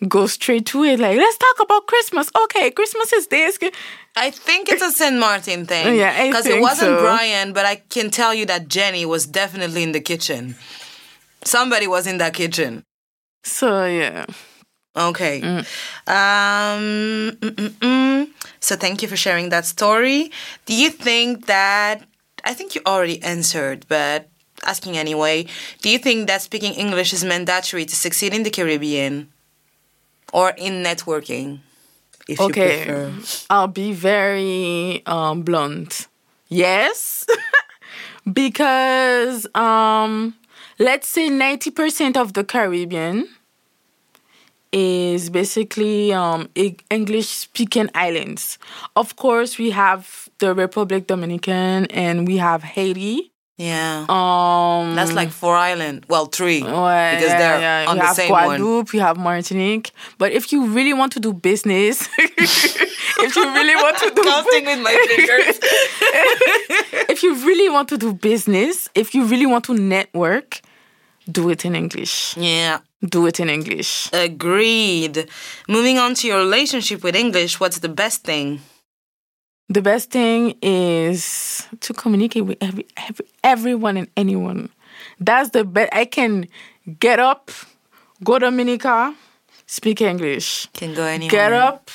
go 0.08 0.28
straight 0.28 0.66
to 0.68 0.84
it. 0.84 1.00
Like, 1.00 1.18
let's 1.18 1.38
talk 1.38 1.66
about 1.66 1.88
Christmas. 1.88 2.30
Okay, 2.44 2.72
Christmas 2.72 3.14
is 3.14 3.28
this. 3.28 3.58
I 4.16 4.32
think 4.32 4.70
it's 4.70 4.82
a 4.82 4.92
Saint 4.92 5.18
Martin 5.18 5.66
thing. 5.66 5.96
Yeah, 5.96 6.28
because 6.28 6.46
it 6.46 6.62
wasn't 6.62 6.98
so. 6.98 7.02
Brian, 7.02 7.54
but 7.54 7.66
I 7.66 7.76
can 7.76 8.10
tell 8.10 8.34
you 8.34 8.46
that 8.46 8.68
Jenny 8.68 9.06
was 9.06 9.26
definitely 9.26 9.84
in 9.84 9.92
the 9.92 10.02
kitchen. 10.02 10.56
Somebody 11.44 11.88
was 11.88 12.08
in 12.08 12.18
that 12.18 12.34
kitchen. 12.34 12.84
So 13.44 13.86
yeah. 13.86 14.26
Okay. 14.96 15.42
Mm. 15.42 15.60
Um, 16.08 17.38
mm, 17.38 17.52
mm, 17.52 17.70
mm. 17.70 18.30
so 18.60 18.76
thank 18.76 19.02
you 19.02 19.08
for 19.08 19.16
sharing 19.16 19.50
that 19.50 19.66
story. 19.66 20.32
Do 20.66 20.74
you 20.76 20.90
think 20.90 21.46
that 21.46 22.04
I 22.44 22.54
think 22.54 22.74
you 22.74 22.82
already 22.86 23.22
answered, 23.22 23.86
but 23.88 24.30
asking 24.66 24.98
anyway. 24.98 25.46
Do 25.82 25.90
you 25.90 26.00
think 26.00 26.28
that 26.28 26.42
speaking 26.42 26.74
English 26.74 27.14
is 27.14 27.24
mandatory 27.24 27.86
to 27.86 27.96
succeed 27.96 28.34
in 28.34 28.44
the 28.44 28.50
Caribbean? 28.50 29.30
Or 30.34 30.54
in 30.58 30.84
networking 30.84 31.60
if 32.28 32.40
okay. 32.40 32.80
you 32.80 32.86
prefer? 32.86 33.46
I'll 33.50 33.68
be 33.68 33.94
very 33.94 35.04
um, 35.06 35.44
blunt. 35.44 36.08
Yes. 36.50 37.26
because 38.32 39.48
um, 39.56 40.36
let's 40.80 41.08
say 41.08 41.30
90% 41.30 42.18
of 42.18 42.34
the 42.34 42.44
Caribbean 42.44 43.28
is 44.72 45.30
basically 45.30 46.14
um, 46.14 46.50
English 46.90 47.28
speaking 47.28 47.90
islands. 47.96 48.58
Of 48.96 49.16
course, 49.16 49.58
we 49.58 49.72
have 49.72 50.30
the 50.40 50.54
Republic 50.54 51.08
Dominican 51.08 51.86
and 51.86 52.28
we 52.28 52.38
have 52.38 52.64
Haiti. 52.64 53.32
Yeah. 53.58 54.06
Um, 54.08 54.96
That's 54.96 55.14
like 55.14 55.32
four 55.32 55.56
island. 55.56 56.06
Well, 56.08 56.28
three. 56.28 56.62
Well, 56.62 56.86
because 57.16 57.30
yeah, 57.30 57.38
they're 57.40 57.60
yeah. 57.60 57.86
on 57.90 57.96
you 57.96 58.02
the 58.02 58.08
have 58.08 58.16
same 58.16 58.30
Guadeloupe, 58.30 58.88
one. 58.88 58.96
You 58.96 59.00
have 59.02 59.18
Martinique. 59.18 59.92
But 60.20 60.32
if 60.32 60.52
you 60.52 60.68
really 60.68 60.94
want 60.94 61.12
to 61.14 61.20
do 61.20 61.34
business, 61.34 62.08
if 62.18 63.36
you 63.36 63.44
really 63.54 63.76
want 63.76 63.98
to 63.98 64.12
do 64.12 64.22
counting 64.24 64.66
with 64.66 64.80
my 64.80 65.06
fingers, 65.08 65.60
if 67.10 67.24
you 67.24 67.34
really 67.48 67.70
want 67.70 67.90
to 67.90 67.98
do 67.98 68.14
business, 68.14 68.90
if 68.94 69.16
you 69.16 69.26
really 69.26 69.48
want 69.48 69.66
to 69.66 69.74
network, 69.74 70.62
do 71.32 71.50
it 71.50 71.66
in 71.66 71.76
English. 71.76 72.38
Yeah. 72.38 72.80
Do 73.04 73.26
it 73.26 73.40
in 73.40 73.50
English. 73.50 74.10
Agreed. 74.14 75.28
Moving 75.68 75.98
on 75.98 76.14
to 76.16 76.28
your 76.28 76.38
relationship 76.40 77.04
with 77.04 77.16
English, 77.16 77.60
what's 77.60 77.80
the 77.80 77.90
best 77.90 78.24
thing? 78.24 78.62
The 79.70 79.82
best 79.82 80.12
thing 80.12 80.56
is 80.62 81.68
to 81.82 81.94
communicate 81.94 82.46
with 82.46 82.58
every, 82.62 82.86
every 82.96 83.26
everyone 83.44 83.98
and 83.98 84.08
anyone. 84.16 84.70
That's 85.20 85.50
the 85.52 85.64
best. 85.64 85.94
I 85.94 86.06
can 86.06 86.48
get 87.00 87.20
up, 87.20 87.52
go 88.24 88.40
to 88.40 88.46
Dominica, 88.46 89.16
speak 89.66 90.02
English. 90.02 90.68
Can 90.74 90.94
go 90.94 91.04
anywhere. 91.04 91.30
Get 91.30 91.54
up, 91.54 91.92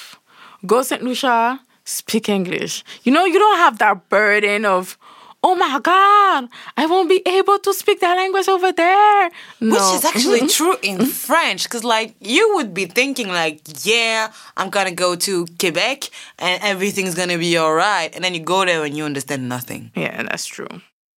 go 0.66 0.82
St. 0.82 1.02
Lucia, 1.02 1.60
speak 1.84 2.28
English. 2.28 2.84
You 3.04 3.12
know, 3.12 3.24
you 3.24 3.38
don't 3.38 3.58
have 3.58 3.78
that 3.78 4.08
burden 4.08 4.64
of 4.64 4.98
oh 5.42 5.54
my 5.54 5.80
God, 5.80 6.48
I 6.76 6.86
won't 6.86 7.08
be 7.08 7.22
able 7.26 7.58
to 7.58 7.74
speak 7.74 8.00
that 8.00 8.16
language 8.16 8.48
over 8.48 8.72
there. 8.72 9.30
No. 9.60 9.74
Which 9.74 9.98
is 9.98 10.04
actually 10.04 10.40
mm-hmm. 10.40 10.64
true 10.64 10.76
in 10.82 11.06
French, 11.06 11.64
because 11.64 11.84
like 11.84 12.14
you 12.20 12.54
would 12.54 12.72
be 12.72 12.86
thinking 12.86 13.28
like, 13.28 13.60
yeah, 13.84 14.32
I'm 14.56 14.70
gonna 14.70 14.92
go 14.92 15.16
to 15.16 15.46
Quebec 15.58 16.10
and 16.38 16.62
everything's 16.62 17.14
gonna 17.14 17.38
be 17.38 17.56
all 17.56 17.74
right, 17.74 18.14
and 18.14 18.24
then 18.24 18.34
you 18.34 18.40
go 18.40 18.64
there 18.64 18.84
and 18.84 18.96
you 18.96 19.04
understand 19.04 19.48
nothing. 19.48 19.90
Yeah, 19.94 20.14
and 20.18 20.28
that's 20.28 20.46
true. 20.46 20.68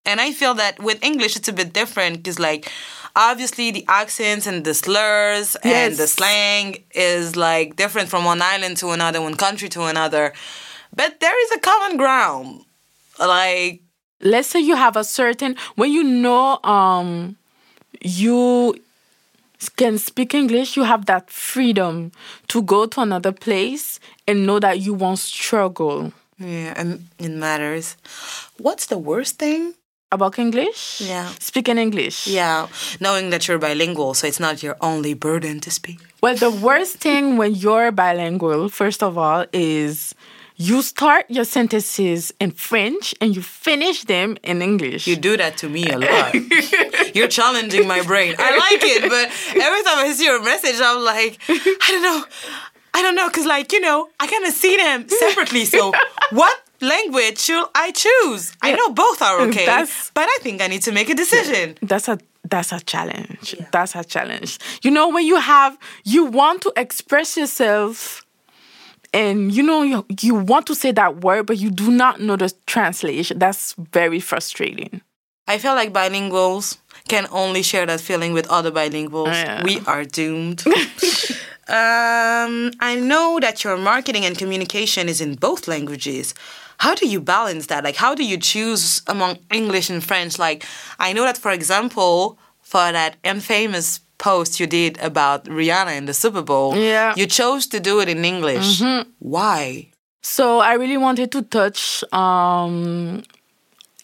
And 0.07 0.21
I 0.21 0.33
feel 0.33 0.55
that 0.55 0.83
with 0.83 1.03
English 1.03 1.37
it's 1.37 1.49
a 1.49 1.53
bit 1.53 1.73
different 1.73 2.19
because 2.19 2.39
like 2.39 2.71
obviously 3.17 3.71
the 3.71 3.85
accents 3.89 4.47
and 4.47 4.65
the 4.65 4.75
slurs 4.75 5.57
yes. 5.65 5.65
and 5.65 5.97
the 5.97 6.07
slang 6.07 6.85
is 6.95 7.37
like 7.37 7.77
different 7.77 8.09
from 8.09 8.25
one 8.25 8.43
island 8.43 8.77
to 8.79 8.91
another, 8.91 9.23
one 9.23 9.35
country 9.35 9.69
to 9.71 9.85
another. 9.85 10.33
But 10.95 11.21
there 11.21 11.45
is 11.45 11.53
a 11.53 11.61
common 11.61 11.97
ground. 11.97 12.65
Like 13.19 13.84
let's 14.25 14.49
say 14.49 14.59
you 14.61 14.75
have 14.75 14.97
a 14.97 15.05
certain 15.05 15.55
when 15.77 15.93
you 15.93 16.03
know 16.03 16.59
um 16.65 17.37
you 18.01 18.75
can 19.77 19.99
speak 19.99 20.35
English, 20.35 20.77
you 20.77 20.83
have 20.83 21.07
that 21.07 21.31
freedom 21.31 22.13
to 22.49 22.63
go 22.63 22.87
to 22.87 23.01
another 23.01 23.33
place 23.33 24.01
and 24.27 24.47
know 24.47 24.59
that 24.59 24.81
you 24.81 24.93
won't 24.93 25.19
struggle. 25.19 26.13
Yeah, 26.39 26.75
and 26.77 27.07
it 27.19 27.31
matters. 27.31 27.97
What's 28.59 28.87
the 28.87 28.99
worst 28.99 29.39
thing? 29.39 29.75
About 30.13 30.39
English? 30.39 31.01
Yeah. 31.01 31.27
Speaking 31.41 31.77
English. 31.77 32.29
Yeah. 32.29 32.69
Knowing 33.01 33.31
that 33.31 33.49
you're 33.49 33.59
bilingual, 33.59 34.15
so 34.15 34.29
it's 34.29 34.39
not 34.39 34.63
your 34.63 34.77
only 34.81 35.13
burden 35.15 35.59
to 35.61 35.73
speak. 35.73 35.99
Well, 36.21 36.37
the 36.37 36.53
worst 36.53 36.99
thing 36.99 37.37
when 37.37 37.55
you're 37.57 37.91
bilingual, 37.91 38.69
first 38.69 39.03
of 39.03 39.19
all, 39.19 39.47
is 39.53 40.15
you 40.57 40.83
start 40.83 41.27
your 41.29 41.45
sentences 41.45 42.33
in 42.41 42.53
French 42.53 43.15
and 43.21 43.35
you 43.35 43.43
finish 43.43 44.05
them 44.05 44.37
in 44.43 44.63
English. 44.63 45.07
You 45.07 45.17
do 45.17 45.37
that 45.37 45.57
to 45.59 45.69
me 45.69 45.85
a 45.89 45.99
lot. 45.99 46.35
You're 47.15 47.29
challenging 47.29 47.89
my 47.89 48.03
brain. 48.03 48.37
I 48.39 48.57
like 48.57 48.83
it, 48.83 49.03
but 49.03 49.31
every 49.61 49.83
time 49.83 49.99
I 49.99 50.13
see 50.15 50.25
your 50.25 50.43
message, 50.43 50.81
I'm 50.81 51.05
like, 51.05 51.39
I 51.49 51.89
don't 51.91 52.03
know. 52.03 52.25
I 52.97 53.03
don't 53.03 53.17
know, 53.17 53.29
because, 53.29 53.45
like, 53.45 53.73
you 53.73 53.81
know, 53.81 54.09
I 54.21 54.29
kind 54.29 54.45
of 54.45 54.53
see 54.53 54.77
them 54.77 55.09
separately. 55.09 55.65
So, 55.65 55.93
what 56.31 56.63
language 56.81 57.39
should 57.39 57.67
I 57.75 57.91
choose? 57.91 58.53
I 58.63 58.77
know 58.77 58.91
both 58.91 59.21
are 59.21 59.41
okay, 59.49 59.67
that's, 59.67 60.11
but 60.11 60.29
I 60.29 60.39
think 60.43 60.63
I 60.63 60.69
need 60.69 60.83
to 60.83 60.93
make 60.93 61.11
a 61.11 61.15
decision. 61.15 61.77
That's 61.83 62.09
a 62.09 62.19
that's 62.45 62.73
a 62.73 62.81
challenge. 62.81 63.57
Yeah. 63.59 63.67
That's 63.73 63.97
a 63.97 64.05
challenge. 64.05 64.59
You 64.83 64.91
know, 64.91 65.09
when 65.09 65.27
you 65.27 65.41
have 65.41 65.77
you 66.05 66.27
want 66.27 66.63
to 66.63 66.73
express 66.77 67.37
yourself 67.37 68.24
and 69.15 69.55
you 69.55 69.63
know 69.63 69.83
you, 69.83 70.05
you 70.21 70.35
want 70.35 70.67
to 70.67 70.75
say 70.75 70.91
that 70.93 71.23
word 71.23 71.47
but 71.47 71.57
you 71.59 71.71
do 71.71 71.91
not 71.91 72.21
know 72.21 72.37
the 72.37 72.53
translation. 72.67 73.39
That's 73.39 73.75
very 73.93 74.21
frustrating. 74.21 75.01
I 75.47 75.59
feel 75.59 75.75
like 75.75 75.93
bilinguals 75.93 76.79
can 77.09 77.27
only 77.31 77.63
share 77.63 77.87
that 77.87 78.01
feeling 78.01 78.33
with 78.33 78.49
other 78.49 78.71
bilinguals. 78.71 79.27
Yeah. 79.33 79.63
we 79.63 79.81
are 79.87 80.05
doomed. 80.05 80.65
Um, 81.67 82.73
i 82.79 82.95
know 82.95 83.39
that 83.41 83.65
your 83.65 83.79
marketing 83.79 84.27
and 84.27 84.37
communication 84.37 85.09
is 85.09 85.23
in 85.23 85.35
both 85.37 85.67
languages. 85.67 86.35
How 86.77 86.95
do 86.95 87.09
you 87.09 87.23
balance 87.23 87.69
that? 87.69 87.85
Like 87.85 87.97
how 87.97 88.15
do 88.15 88.23
you 88.23 88.37
choose 88.37 89.01
among 89.07 89.39
english 89.51 89.89
and 89.89 90.05
french? 90.05 90.39
Like 90.39 90.67
i 90.99 91.15
know 91.15 91.23
that 91.25 91.39
for 91.39 91.53
example 91.53 92.39
for 92.61 92.93
that 92.93 93.17
infamous 93.25 94.01
post 94.25 94.59
you 94.59 94.67
did 94.67 94.99
about 95.01 95.45
Rihanna 95.45 95.95
in 96.01 96.07
the 96.07 96.15
Super 96.15 96.41
Bowl, 96.41 96.75
yeah. 96.75 97.13
you 97.15 97.27
chose 97.27 97.67
to 97.67 97.79
do 97.79 98.01
it 98.01 98.09
in 98.09 98.25
English. 98.25 98.81
Mm-hmm. 98.81 99.11
Why? 99.19 99.91
So 100.23 100.61
I 100.61 100.75
really 100.75 100.97
wanted 100.97 101.31
to 101.33 101.43
touch 101.43 102.03
um, 102.11 103.23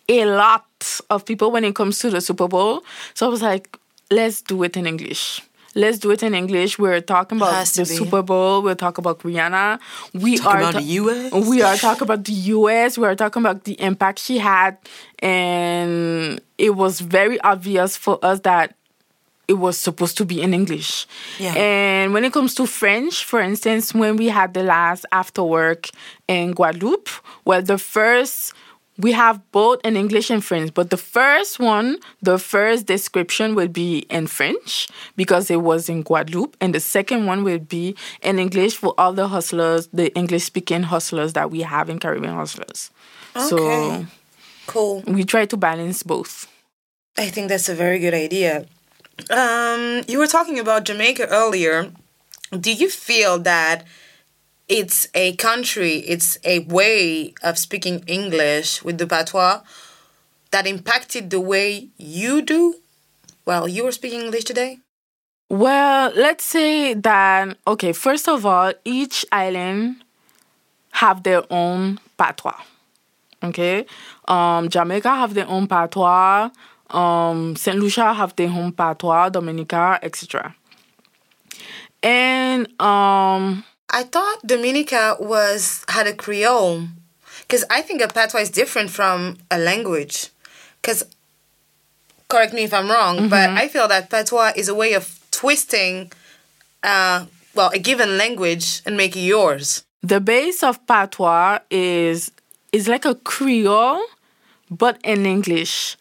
a 0.08 0.26
lot 0.26 0.66
of 1.08 1.24
people 1.24 1.50
when 1.50 1.64
it 1.64 1.74
comes 1.74 1.98
to 2.00 2.10
the 2.10 2.20
Super 2.20 2.48
Bowl. 2.48 2.82
So 3.14 3.26
I 3.26 3.30
was 3.30 3.40
like, 3.40 3.78
let's 4.10 4.42
do 4.42 4.62
it 4.62 4.76
in 4.76 4.86
English. 4.86 5.40
Let's 5.74 5.98
do 5.98 6.10
it 6.10 6.22
in 6.22 6.34
English. 6.34 6.78
We're 6.78 7.00
talking 7.00 7.38
about 7.38 7.66
the 7.68 7.82
be. 7.82 7.96
Super 8.00 8.22
Bowl. 8.22 8.60
We're 8.60 8.74
talking 8.74 9.02
about 9.02 9.20
Rihanna. 9.20 9.78
We 10.12 10.36
talk 10.36 10.54
are 10.54 10.58
about 10.58 10.72
ta- 10.74 10.80
the 10.80 11.00
US. 11.00 11.32
We 11.48 11.62
are 11.62 11.76
talking 11.76 12.02
about 12.02 12.24
the 12.24 12.32
US. 12.32 12.98
We 12.98 13.06
are 13.06 13.14
talking 13.14 13.40
about 13.40 13.64
the 13.64 13.80
impact 13.80 14.18
she 14.18 14.36
had, 14.38 14.76
and 15.20 16.40
it 16.58 16.72
was 16.74 17.00
very 17.00 17.40
obvious 17.40 17.96
for 17.96 18.18
us 18.22 18.40
that 18.40 18.74
it 19.50 19.58
was 19.58 19.76
supposed 19.76 20.16
to 20.18 20.24
be 20.24 20.40
in 20.40 20.54
English. 20.54 21.06
Yeah. 21.38 21.54
And 21.56 22.14
when 22.14 22.24
it 22.24 22.32
comes 22.32 22.54
to 22.54 22.66
French, 22.66 23.24
for 23.24 23.40
instance, 23.40 23.92
when 23.92 24.16
we 24.16 24.28
had 24.28 24.54
the 24.54 24.62
last 24.62 25.04
after 25.10 25.42
work 25.42 25.90
in 26.28 26.52
Guadeloupe, 26.52 27.10
well, 27.44 27.60
the 27.60 27.76
first 27.76 28.54
we 28.96 29.12
have 29.12 29.40
both 29.50 29.80
in 29.82 29.96
English 29.96 30.30
and 30.30 30.44
French, 30.44 30.74
but 30.74 30.90
the 30.90 30.96
first 30.96 31.58
one, 31.58 31.96
the 32.22 32.38
first 32.38 32.86
description 32.86 33.54
will 33.54 33.68
be 33.68 34.00
in 34.10 34.26
French 34.26 34.88
because 35.16 35.50
it 35.50 35.62
was 35.62 35.88
in 35.88 36.02
Guadeloupe, 36.02 36.54
and 36.60 36.74
the 36.74 36.80
second 36.80 37.24
one 37.26 37.42
will 37.42 37.58
be 37.58 37.96
in 38.22 38.38
English 38.38 38.76
for 38.76 38.94
all 38.98 39.12
the 39.14 39.26
hustlers, 39.28 39.88
the 39.92 40.14
English 40.14 40.44
speaking 40.44 40.82
hustlers 40.84 41.32
that 41.32 41.50
we 41.50 41.62
have 41.62 41.88
in 41.88 41.98
Caribbean 41.98 42.34
hustlers. 42.34 42.90
Okay. 43.34 43.48
So 43.48 44.06
Cool. 44.66 45.02
we 45.06 45.24
try 45.24 45.46
to 45.46 45.56
balance 45.56 46.02
both. 46.02 46.46
I 47.18 47.28
think 47.30 47.48
that's 47.48 47.68
a 47.68 47.74
very 47.74 47.98
good 47.98 48.14
idea. 48.14 48.66
Um, 49.28 50.02
you 50.08 50.18
were 50.18 50.26
talking 50.26 50.58
about 50.58 50.84
Jamaica 50.84 51.26
earlier. 51.28 51.92
Do 52.58 52.72
you 52.72 52.88
feel 52.88 53.38
that 53.40 53.84
it's 54.68 55.08
a 55.14 55.34
country, 55.36 55.96
it's 55.98 56.38
a 56.44 56.60
way 56.60 57.34
of 57.42 57.58
speaking 57.58 58.04
English 58.06 58.82
with 58.82 58.98
the 58.98 59.06
patois 59.06 59.60
that 60.52 60.66
impacted 60.66 61.30
the 61.30 61.40
way 61.40 61.88
you 61.96 62.42
do 62.42 62.76
while 63.44 63.68
you 63.68 63.84
were 63.84 63.92
speaking 63.92 64.20
English 64.20 64.44
today? 64.44 64.78
Well, 65.48 66.12
let's 66.14 66.44
say 66.44 66.94
that 66.94 67.56
okay, 67.66 67.92
first 67.92 68.28
of 68.28 68.46
all, 68.46 68.72
each 68.84 69.26
island 69.32 69.96
have 70.92 71.24
their 71.24 71.42
own 71.50 71.98
patois. 72.16 72.62
Okay? 73.42 73.86
Um 74.28 74.68
Jamaica 74.68 75.08
have 75.08 75.34
their 75.34 75.48
own 75.48 75.66
patois, 75.66 76.50
um 76.94 77.56
Saint 77.56 77.78
Lucia 77.78 78.12
have 78.12 78.34
their 78.36 78.48
own 78.50 78.72
patois, 78.72 79.28
Dominica, 79.30 79.98
etc. 80.02 80.54
And 82.02 82.66
um 82.80 83.64
I 83.90 84.04
thought 84.04 84.46
Dominica 84.46 85.16
was 85.18 85.84
had 85.88 86.06
a 86.06 86.14
Creole, 86.14 86.86
because 87.42 87.64
I 87.70 87.82
think 87.82 88.00
a 88.00 88.08
patois 88.08 88.40
is 88.42 88.50
different 88.50 88.90
from 88.90 89.38
a 89.50 89.58
language. 89.58 90.28
Because, 90.80 91.02
correct 92.28 92.54
me 92.54 92.62
if 92.62 92.72
I'm 92.72 92.88
wrong, 92.88 93.28
but 93.28 93.50
I 93.50 93.68
feel 93.68 93.88
that 93.88 94.08
patois 94.08 94.52
is 94.56 94.68
a 94.68 94.74
way 94.74 94.94
of 94.94 95.18
twisting, 95.32 96.12
uh, 96.82 97.26
well, 97.54 97.70
a 97.74 97.78
given 97.78 98.16
language 98.16 98.80
and 98.86 98.96
make 98.96 99.16
it 99.16 99.20
yours. 99.20 99.84
the 100.02 100.20
base 100.20 100.62
of 100.62 100.78
patois 100.86 101.58
is 101.70 102.30
is 102.72 102.88
like 102.88 103.04
a 103.04 103.14
Creole, 103.16 104.00
but 104.70 104.96
in 105.04 105.26
English. 105.26 105.96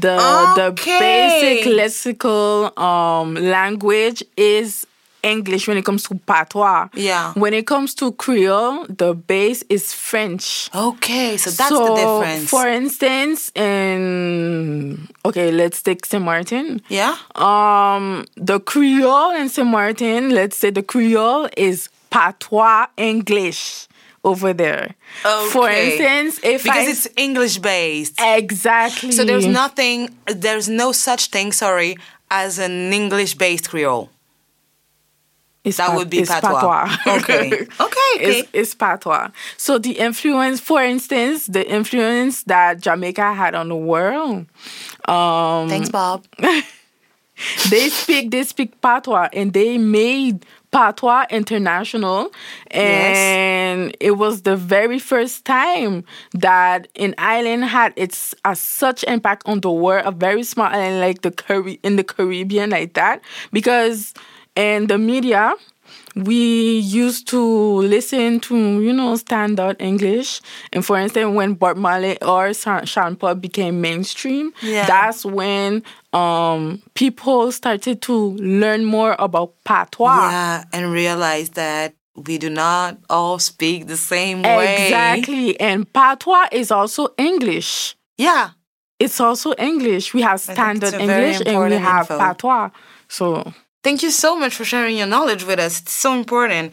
The 0.00 0.52
the 0.56 0.72
basic 0.84 1.66
lexical 1.72 2.76
um 2.78 3.34
language 3.34 4.24
is 4.36 4.86
English 5.24 5.66
when 5.66 5.78
it 5.78 5.84
comes 5.84 6.02
to 6.04 6.14
patois. 6.14 6.88
Yeah. 6.94 7.32
When 7.32 7.54
it 7.54 7.66
comes 7.66 7.94
to 7.94 8.12
Creole, 8.12 8.86
the 8.88 9.14
base 9.14 9.64
is 9.68 9.92
French. 9.92 10.68
Okay, 10.74 11.36
so 11.36 11.50
that's 11.50 11.70
so, 11.70 11.86
the 11.86 11.94
difference. 11.94 12.50
For 12.50 12.68
instance, 12.68 13.50
in 13.54 15.08
okay, 15.24 15.50
let's 15.50 15.82
take 15.82 16.04
Saint 16.06 16.24
Martin. 16.24 16.82
yeah. 16.88 17.16
Um, 17.34 18.26
the 18.36 18.60
Creole 18.60 19.32
in 19.32 19.48
Saint 19.48 19.68
Martin, 19.68 20.30
let's 20.30 20.56
say 20.56 20.70
the 20.70 20.82
Creole 20.82 21.48
is 21.56 21.88
patois 22.10 22.86
English 22.96 23.88
over 24.24 24.52
there. 24.52 24.94
For 25.50 25.68
instance, 25.70 26.40
if 26.42 26.62
Because 26.64 26.86
I 26.86 26.90
it's 26.90 27.08
English 27.16 27.58
based. 27.58 28.14
exactly 28.20 29.12
So 29.12 29.24
there's 29.24 29.46
nothing, 29.46 30.10
there's 30.26 30.68
no 30.68 30.92
such 30.92 31.26
thing, 31.26 31.52
sorry, 31.52 31.96
as 32.30 32.58
an 32.58 32.92
English 32.92 33.34
based 33.34 33.68
Creole. 33.70 34.10
It's 35.62 35.78
That 35.78 35.88
pat- 35.88 35.96
would 35.96 36.10
be 36.10 36.18
it's 36.20 36.30
patois. 36.30 36.94
Okay. 37.06 37.46
Okay, 37.52 37.66
okay. 37.80 38.10
It's, 38.20 38.48
it's 38.52 38.74
patois. 38.74 39.30
So 39.56 39.78
the 39.78 39.92
influence, 39.98 40.60
for 40.60 40.82
instance, 40.82 41.46
the 41.46 41.66
influence 41.68 42.42
that 42.44 42.80
Jamaica 42.80 43.32
had 43.34 43.54
on 43.54 43.68
the 43.68 43.76
world, 43.76 44.46
um, 45.08 45.68
Thanks, 45.68 45.88
Bob. 45.88 46.24
they 47.70 47.88
speak 47.88 48.30
they 48.30 48.44
speak 48.44 48.80
patois 48.80 49.28
and 49.32 49.52
they 49.52 49.76
made 49.78 50.44
patois 50.74 51.24
international. 51.30 52.32
And 52.72 53.96
it 54.00 54.12
was 54.12 54.42
the 54.42 54.56
very 54.56 54.98
first 54.98 55.44
time 55.44 56.04
that 56.32 56.88
an 56.96 57.14
island 57.16 57.64
had 57.66 57.92
its 57.96 58.34
uh, 58.44 58.54
such 58.54 59.04
impact 59.04 59.44
on 59.46 59.60
the 59.60 59.70
world 59.70 60.04
a 60.04 60.10
very 60.10 60.42
small 60.42 60.66
island 60.66 60.98
like 61.00 61.22
the 61.22 61.30
Carib- 61.30 61.78
in 61.84 61.94
the 61.94 62.02
caribbean 62.02 62.70
like 62.70 62.94
that. 62.94 63.22
Because 63.52 64.14
in 64.56 64.88
the 64.88 64.98
media 64.98 65.54
we 66.16 66.78
used 66.78 67.26
to 67.28 67.40
listen 67.40 68.40
to, 68.40 68.80
you 68.80 68.92
know, 68.92 69.16
standard 69.16 69.76
English. 69.80 70.40
And 70.72 70.84
for 70.84 70.96
instance, 70.98 71.34
when 71.34 71.54
Bob 71.54 71.76
Marley 71.76 72.20
or 72.22 72.52
Sean 72.54 73.16
Paul 73.16 73.34
became 73.34 73.80
mainstream, 73.80 74.52
Yeah. 74.62 74.86
that's 74.86 75.24
when 75.24 75.82
um, 76.12 76.82
people 76.94 77.50
started 77.52 78.00
to 78.02 78.14
learn 78.36 78.84
more 78.84 79.16
about 79.18 79.54
patois. 79.64 80.30
Yeah, 80.30 80.64
and 80.72 80.92
realize 80.92 81.50
that 81.50 81.94
we 82.14 82.38
do 82.38 82.48
not 82.48 82.98
all 83.10 83.40
speak 83.40 83.88
the 83.88 83.96
same 83.96 84.42
way. 84.42 84.84
Exactly. 84.86 85.58
And 85.58 85.92
patois 85.92 86.46
is 86.52 86.70
also 86.70 87.08
English. 87.18 87.96
Yeah. 88.16 88.50
It's 89.00 89.18
also 89.20 89.52
English. 89.58 90.14
We 90.14 90.22
have 90.22 90.40
standard 90.40 90.94
it's 90.94 91.02
a 91.02 91.06
very 91.06 91.32
English 91.32 91.48
and 91.48 91.58
we 91.70 91.76
have 91.76 92.02
info. 92.08 92.18
patois. 92.18 92.70
So 93.08 93.52
Thank 93.84 94.02
you 94.02 94.10
so 94.10 94.34
much 94.36 94.54
for 94.56 94.64
sharing 94.64 94.96
your 94.96 95.06
knowledge 95.06 95.44
with 95.44 95.58
us. 95.60 95.80
It's 95.80 95.92
so 95.92 96.14
important. 96.14 96.72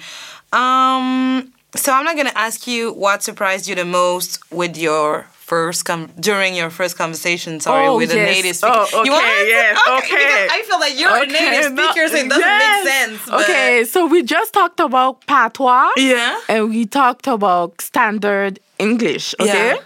Um, 0.54 1.52
so 1.76 1.91
I'm 1.93 2.06
not 2.06 2.15
gonna 2.15 2.32
ask 2.36 2.67
you 2.67 2.93
what 2.93 3.21
surprised 3.24 3.67
you 3.67 3.76
the 3.76 3.86
most 3.86 4.39
with 4.52 4.76
your 4.78 5.28
first 5.32 5.84
com- 5.86 6.10
during 6.19 6.56
your 6.56 6.69
first 6.69 6.97
conversation. 6.97 7.60
Sorry, 7.60 7.88
Oh, 7.88 7.97
with 7.97 8.12
a 8.12 8.15
native 8.15 8.56
speaker. 8.56 8.74
Oh, 8.93 9.04
You 9.04 9.12
want 9.12 9.26
okay, 9.26 9.43
to- 9.43 9.47
yes, 9.50 9.78
okay. 9.97 10.15
because 10.15 10.50
I 10.58 10.62
feel 10.67 10.80
like 10.80 10.95
you're 11.00 11.24
a 11.24 11.28
native 11.28 11.65
speaker, 11.74 12.08
so 12.08 12.15
it 12.15 12.30
doesn't 12.30 12.39
yes. 12.39 12.86
make 12.86 12.93
sense. 12.93 13.21
but- 13.28 13.41
Okay, 13.43 13.84
so 13.86 14.06
we 14.06 14.24
just 14.24 14.54
talked 14.54 14.80
about 14.80 15.26
patois. 15.28 15.89
Yeah. 15.97 16.39
and 16.47 16.69
we 16.69 16.86
talked 16.86 17.28
about 17.28 17.82
standard 17.82 18.60
English, 18.80 19.36
okay? 19.39 19.76
Yeah. 19.76 19.82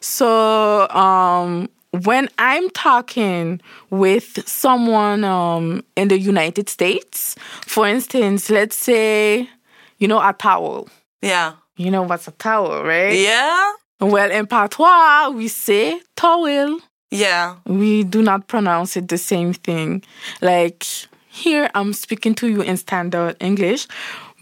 So 0.00 0.88
um 0.90 1.68
when 2.04 2.28
I'm 2.38 2.70
talking 2.70 3.60
with 3.90 4.46
someone 4.48 5.24
um 5.24 5.84
in 5.96 6.08
the 6.08 6.18
United 6.18 6.68
States, 6.68 7.36
for 7.66 7.86
instance, 7.86 8.50
let's 8.50 8.76
say 8.76 9.48
you 9.98 10.08
know 10.08 10.20
a 10.20 10.32
towel. 10.32 10.88
Yeah. 11.22 11.54
You 11.76 11.90
know 11.90 12.02
what's 12.02 12.28
a 12.28 12.32
towel, 12.32 12.84
right? 12.84 13.14
Yeah. 13.14 13.72
Well, 14.00 14.30
in 14.30 14.46
patois, 14.46 15.30
we 15.30 15.48
say 15.48 16.00
towel. 16.16 16.80
Yeah. 17.10 17.56
We 17.66 18.04
do 18.04 18.22
not 18.22 18.48
pronounce 18.48 18.96
it 18.96 19.08
the 19.08 19.18
same 19.18 19.52
thing. 19.52 20.02
Like 20.40 20.84
here, 21.28 21.70
I'm 21.74 21.92
speaking 21.92 22.34
to 22.36 22.48
you 22.48 22.62
in 22.62 22.76
standard 22.76 23.36
English, 23.40 23.86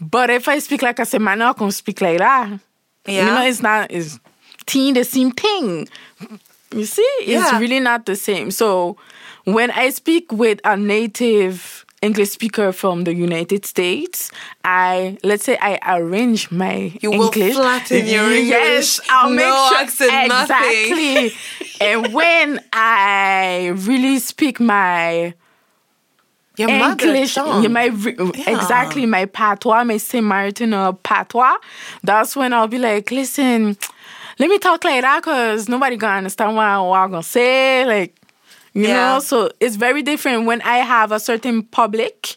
but 0.01 0.29
if 0.29 0.47
I 0.47 0.59
speak 0.59 0.81
like 0.81 0.99
a 0.99 1.03
semana, 1.03 1.49
I 1.49 1.53
can 1.53 1.71
speak 1.71 2.01
like 2.01 2.19
that. 2.19 2.59
Yeah. 3.05 3.19
You 3.19 3.25
know, 3.25 3.41
it's 3.43 3.61
not 3.61 3.91
it's 3.91 4.19
teen 4.65 4.93
the 4.93 5.03
same 5.03 5.31
thing. 5.31 5.87
You 6.73 6.85
see, 6.85 7.01
it's 7.21 7.51
Yeah. 7.51 7.59
really 7.59 7.79
not 7.79 8.05
the 8.05 8.15
same. 8.15 8.51
So 8.51 8.97
when 9.45 9.71
I 9.71 9.89
speak 9.89 10.31
with 10.31 10.59
a 10.65 10.75
native 10.75 11.85
English 12.01 12.29
speaker 12.31 12.71
from 12.71 13.05
the 13.05 13.13
United 13.15 13.65
States, 13.65 14.29
I 14.63 15.17
let's 15.23 15.43
say 15.45 15.57
I 15.61 15.79
arrange 15.97 16.51
my 16.51 16.91
You 17.01 17.11
will 17.11 17.25
English. 17.33 17.55
flatten 17.55 18.05
your 18.05 18.25
English. 18.31 18.49
Yes. 18.49 18.99
I'll 19.09 19.29
make 19.31 19.45
sure 19.45 19.77
accent, 19.77 20.11
exactly. 20.31 21.33
and 21.81 22.13
when 22.13 22.59
I 22.73 23.67
really 23.73 24.19
speak 24.19 24.59
my 24.59 25.33
Your 26.57 26.69
English, 26.69 27.35
yeah, 27.37 27.67
my 27.67 27.85
re- 27.85 28.15
exactly 28.47 29.05
my 29.05 29.25
patois, 29.25 29.83
my 29.83 29.97
Saint 29.97 30.25
Martin 30.25 30.71
patois. 31.03 31.57
That's 32.03 32.35
when 32.35 32.51
I'll 32.51 32.67
be 32.67 32.79
like, 32.79 33.11
listen, 33.11 33.77
let 34.39 34.49
me 34.49 34.57
talk 34.59 34.83
like 34.83 35.01
that 35.01 35.19
because 35.21 35.67
nobody 35.69 35.95
gonna 35.97 36.17
understand 36.17 36.55
what, 36.55 36.65
I, 36.65 36.79
what 36.81 36.97
I'm 36.99 37.11
gonna 37.11 37.23
say. 37.23 37.85
Like, 37.85 38.15
you 38.73 38.83
Yeah. 38.87 39.13
know, 39.13 39.19
so 39.19 39.49
it's 39.59 39.75
very 39.75 40.03
different 40.03 40.45
when 40.45 40.61
I 40.61 40.77
have 40.77 41.11
a 41.11 41.19
certain 41.19 41.63
public. 41.63 42.35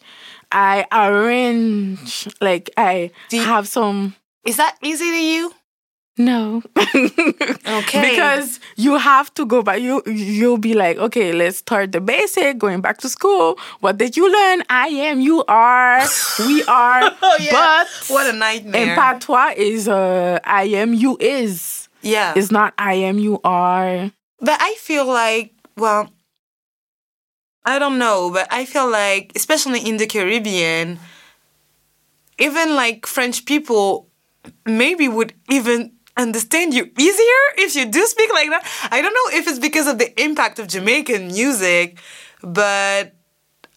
I 0.51 0.85
arrange 0.91 2.27
like 2.41 2.69
I 2.77 3.11
Do 3.29 3.37
you- 3.37 3.43
have 3.43 3.67
some 3.67 4.15
Is 4.45 4.57
that 4.57 4.75
easy 4.81 5.09
to 5.11 5.17
you? 5.23 5.53
no. 6.17 6.61
Okay. 7.65 8.11
Because 8.11 8.59
you 8.75 8.97
have 8.97 9.33
to 9.35 9.45
go 9.45 9.61
back. 9.63 9.79
You 9.81 10.01
you'll 10.05 10.57
be 10.57 10.73
like, 10.73 10.97
okay, 10.97 11.31
let's 11.31 11.57
start 11.57 11.91
the 11.93 12.01
basic. 12.01 12.57
Going 12.57 12.81
back 12.81 12.97
to 12.99 13.09
school. 13.09 13.57
What 13.79 13.97
did 13.97 14.17
you 14.17 14.29
learn? 14.31 14.63
I 14.69 14.87
am. 15.07 15.19
You 15.21 15.43
are. 15.47 16.01
We 16.39 16.63
are. 16.67 17.01
Oh, 17.21 17.37
yeah. 17.39 17.51
But 17.51 17.87
what 18.13 18.27
a 18.27 18.33
nightmare. 18.37 18.89
in 18.89 18.95
patois 18.95 19.53
is 19.55 19.87
uh, 19.87 20.39
I 20.43 20.63
am. 20.63 20.93
You 20.93 21.17
is. 21.19 21.80
Yeah. 22.01 22.33
It's 22.35 22.51
not 22.51 22.73
I 22.77 22.93
am. 22.95 23.19
You 23.19 23.39
are. 23.43 24.11
But 24.39 24.57
I 24.61 24.75
feel 24.79 25.05
like, 25.05 25.53
well, 25.77 26.09
I 27.63 27.77
don't 27.77 27.99
know, 27.99 28.31
but 28.31 28.47
I 28.51 28.65
feel 28.65 28.89
like, 28.89 29.31
especially 29.35 29.87
in 29.87 29.97
the 29.97 30.07
Caribbean, 30.07 30.99
even 32.39 32.75
like 32.75 33.05
French 33.05 33.45
people 33.45 34.07
maybe 34.65 35.07
would 35.07 35.33
even 35.49 35.91
understand 36.17 36.73
you 36.73 36.89
easier 36.97 37.41
if 37.57 37.75
you 37.75 37.85
do 37.85 38.05
speak 38.05 38.31
like 38.33 38.49
that. 38.49 38.67
I 38.91 39.01
don't 39.01 39.13
know 39.13 39.37
if 39.37 39.47
it's 39.47 39.59
because 39.59 39.87
of 39.87 39.99
the 39.99 40.09
impact 40.21 40.57
of 40.57 40.67
Jamaican 40.67 41.27
music, 41.27 41.99
but 42.41 43.13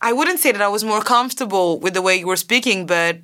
I 0.00 0.12
wouldn't 0.12 0.40
say 0.40 0.52
that 0.52 0.62
I 0.62 0.68
was 0.68 0.82
more 0.82 1.02
comfortable 1.02 1.78
with 1.78 1.94
the 1.94 2.02
way 2.02 2.16
you 2.16 2.26
were 2.26 2.36
speaking, 2.36 2.86
but 2.86 3.18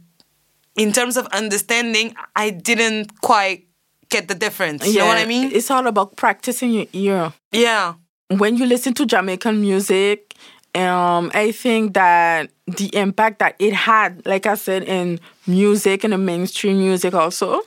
in 0.76 0.92
terms 0.92 1.16
of 1.16 1.26
understanding, 1.26 2.14
I 2.36 2.50
didn't 2.50 3.20
quite 3.20 3.66
get 4.11 4.29
the 4.29 4.35
difference. 4.35 4.87
You 4.87 4.99
know 4.99 5.07
what 5.07 5.18
I 5.18 5.27
mean? 5.27 5.51
It's 5.53 5.70
all 5.70 5.87
about 5.87 6.16
practicing 6.16 6.70
your 6.73 6.87
ear. 6.92 7.33
Yeah. 7.53 7.94
When 8.29 8.57
you 8.57 8.66
listen 8.66 8.94
to 8.94 9.07
Jamaican 9.07 9.61
music, 9.61 10.35
um, 10.75 11.31
I 11.35 11.53
think 11.53 11.94
that 11.94 12.51
the 12.66 12.94
impact 12.94 13.40
that 13.40 13.57
it 13.59 13.73
had, 13.73 14.25
like 14.27 14.46
I 14.46 14.55
said, 14.55 14.85
in 14.85 15.18
music 15.46 16.05
and 16.05 16.12
the 16.12 16.18
mainstream 16.18 16.79
music 16.79 17.14
also, 17.14 17.62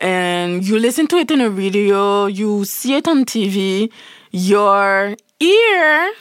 and 0.00 0.66
you 0.66 0.78
listen 0.78 1.06
to 1.08 1.16
it 1.16 1.30
in 1.30 1.40
a 1.40 1.50
radio, 1.50 2.26
you 2.26 2.64
see 2.64 2.94
it 2.94 3.06
on 3.06 3.24
TV, 3.24 3.92
your 4.32 5.14
ear, 5.38 6.12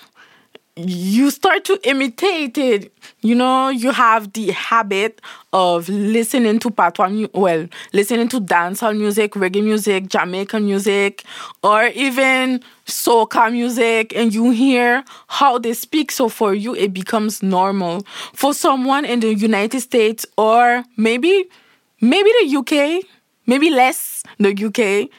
you 0.88 1.30
start 1.32 1.66
to 1.66 1.80
imitate 1.84 2.58
it. 2.58 2.94
You 3.22 3.36
know, 3.36 3.70
you 3.70 3.92
have 3.92 4.32
the 4.34 4.52
habit 4.52 5.20
of 5.52 5.90
listening 5.90 6.60
to 6.60 6.72
patois, 6.72 7.28
well, 7.34 7.68
listening 7.92 8.30
to 8.30 8.40
dancehall 8.40 8.98
music, 8.98 9.34
reggae 9.34 9.64
music, 9.64 10.08
Jamaican 10.08 10.66
music, 10.66 11.24
or 11.64 11.88
even 11.88 12.62
soca 12.86 13.52
music, 13.52 14.16
and 14.16 14.34
you 14.34 14.52
hear 14.52 15.04
how 15.28 15.58
they 15.58 15.74
speak. 15.74 16.12
So 16.12 16.30
for 16.30 16.54
you, 16.54 16.76
it 16.76 16.94
becomes 16.94 17.44
normal. 17.44 18.06
For 18.34 18.54
someone 18.54 19.06
in 19.06 19.20
the 19.20 19.34
United 19.34 19.82
States 19.82 20.26
or 20.38 20.84
maybe, 20.96 21.46
maybe 22.00 22.30
the 22.42 22.58
UK, 22.58 23.04
maybe 23.46 23.70
less 23.70 24.24
the 24.38 24.54
UK 24.54 25.10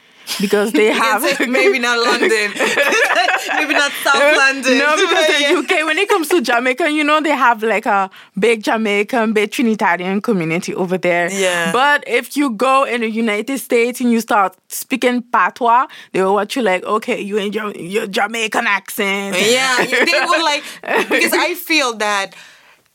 because 0.41 0.73
they 0.73 0.93
have 0.93 1.23
maybe 1.49 1.79
not 1.79 1.99
London, 1.99 2.29
maybe 3.55 3.75
not 3.75 3.93
South 4.05 4.37
London. 4.37 4.79
No, 4.79 4.97
because 4.97 5.27
the 5.27 5.55
UK, 5.59 5.87
when 5.87 5.99
it 5.99 6.09
comes 6.09 6.29
to 6.29 6.41
Jamaican, 6.41 6.95
you 6.95 7.05
know, 7.05 7.21
they 7.21 7.31
have 7.31 7.63
like 7.63 7.87
a 7.87 8.11
big 8.39 8.63
Jamaican, 8.63 9.33
big 9.33 9.51
Trinidadian 9.51 10.23
community 10.23 10.75
over 10.75 10.99
there. 10.99 11.31
Yeah. 11.33 11.73
But 11.73 12.05
if 12.07 12.37
you 12.37 12.51
go 12.51 12.85
in 12.85 13.01
the 13.01 13.11
United 13.11 13.59
States 13.59 14.01
and 14.01 14.11
you 14.11 14.21
start 14.21 14.57
speaking 14.69 15.23
patois, 15.23 15.87
they 16.13 16.23
will 16.23 16.35
watch 16.35 16.57
you 16.57 16.63
like, 16.63 16.85
okay, 16.85 17.21
you 17.21 17.39
in 17.39 17.53
your, 17.53 17.73
your 17.73 18.07
Jamaican 18.07 18.67
accent. 18.67 19.37
Yeah, 19.39 19.85
they 19.85 20.21
will 20.27 20.45
like 20.45 20.65
because 21.09 21.33
I 21.33 21.55
feel 21.55 21.95
that 21.95 22.35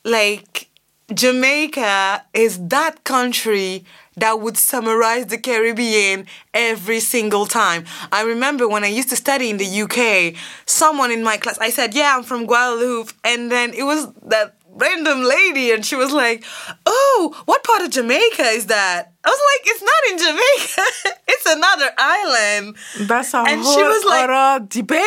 like 0.03 0.69
Jamaica 1.13 2.25
is 2.33 2.67
that 2.67 3.03
country 3.03 3.85
that 4.17 4.39
would 4.39 4.57
summarize 4.57 5.27
the 5.27 5.37
Caribbean 5.37 6.25
every 6.53 6.99
single 6.99 7.45
time. 7.45 7.85
I 8.11 8.23
remember 8.23 8.67
when 8.67 8.83
I 8.83 8.87
used 8.87 9.09
to 9.09 9.15
study 9.15 9.49
in 9.49 9.57
the 9.57 9.81
UK, 9.83 10.35
someone 10.65 11.11
in 11.11 11.23
my 11.23 11.37
class, 11.37 11.57
I 11.59 11.69
said, 11.69 11.93
Yeah, 11.93 12.15
I'm 12.15 12.23
from 12.23 12.45
Guadeloupe. 12.45 13.11
And 13.23 13.51
then 13.51 13.73
it 13.73 13.83
was 13.83 14.11
that 14.23 14.55
random 14.75 15.23
lady, 15.23 15.71
and 15.71 15.85
she 15.85 15.95
was 15.95 16.11
like, 16.11 16.43
Oh, 16.85 17.41
what 17.45 17.63
part 17.63 17.81
of 17.81 17.89
Jamaica 17.91 18.43
is 18.43 18.67
that? 18.67 19.11
I 19.23 19.29
was 19.29 19.41
like, 19.51 19.63
It's 19.71 19.81
not 19.81 20.01
in 20.11 20.17
Jamaica, 20.25 21.17
it's 21.27 21.45
another 21.47 21.89
island. 21.97 22.75
That's 23.07 23.33
a 23.33 23.37
And 23.39 23.61
whole 23.61 23.75
she 23.75 23.81
was 23.83 24.03
like- 24.05 24.69
debate. 24.69 25.01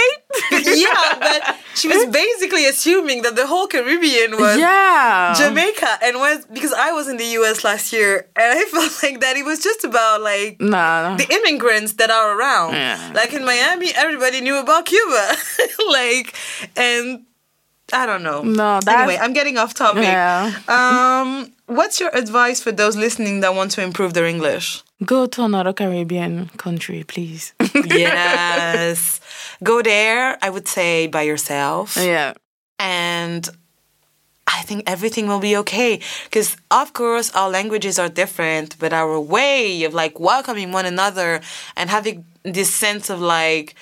yeah, 0.53 1.19
but 1.19 1.57
she 1.75 1.89
was 1.89 2.07
basically 2.23 2.67
assuming 2.67 3.23
that 3.23 3.37
the 3.37 3.47
whole 3.47 3.67
Caribbean 3.67 4.33
was 4.39 4.59
yeah. 4.59 5.35
Jamaica 5.37 5.99
and 6.03 6.17
was 6.19 6.45
because 6.53 6.73
I 6.73 6.93
was 6.93 7.09
in 7.09 7.17
the 7.17 7.25
US 7.41 7.65
last 7.65 7.93
year 7.93 8.29
and 8.37 8.59
I 8.59 8.65
felt 8.65 9.03
like 9.03 9.21
that 9.21 9.37
it 9.37 9.45
was 9.45 9.63
just 9.63 9.85
about 9.85 10.21
like 10.23 10.61
Nah. 10.61 11.17
the 11.17 11.27
immigrants 11.33 11.95
that 11.95 12.11
are 12.11 12.39
around. 12.39 12.75
Yeah. 12.75 13.13
Like 13.15 13.33
in 13.33 13.45
Miami, 13.45 13.91
everybody 13.95 14.41
knew 14.41 14.57
about 14.59 14.85
Cuba. 14.87 15.37
like 15.91 16.35
and 16.77 17.25
I 17.93 18.07
don't 18.07 18.23
know. 18.23 18.43
No, 18.43 18.81
that's- 18.81 18.89
anyway, 19.03 19.19
I'm 19.21 19.33
getting 19.33 19.57
off 19.59 19.73
topic. 19.75 20.03
Yeah. 20.05 20.53
Um 20.69 21.53
what's 21.67 22.01
your 22.01 22.11
advice 22.15 22.61
for 22.61 22.73
those 22.73 22.97
listening 22.97 23.41
that 23.41 23.55
want 23.55 23.71
to 23.73 23.83
improve 23.83 24.13
their 24.15 24.27
English? 24.27 24.83
Go 25.05 25.27
to 25.27 25.45
another 25.45 25.73
Caribbean 25.73 26.49
country, 26.57 27.05
please. 27.05 27.53
yes. 28.13 29.21
Go 29.63 29.83
there, 29.83 30.39
I 30.43 30.51
would 30.51 30.69
say 30.69 31.07
by 31.07 31.23
yourself. 31.23 31.97
yeah. 31.97 32.33
and 32.79 33.49
I 34.59 34.63
think 34.63 34.85
everything 34.87 35.27
will 35.29 35.41
be 35.41 35.55
okay. 35.59 36.01
Because 36.25 36.57
of 36.71 36.93
course 36.95 37.31
our 37.35 37.51
languages 37.51 37.99
are 37.99 38.09
different, 38.09 38.77
but 38.79 38.93
our 38.93 39.21
way 39.21 39.85
of 39.85 39.93
like 39.95 40.19
welcoming 40.19 40.73
one 40.73 40.87
another 40.87 41.41
and 41.77 41.91
having 41.91 42.25
this 42.45 42.73
sense 42.75 43.11
of 43.11 43.21
like 43.21 43.75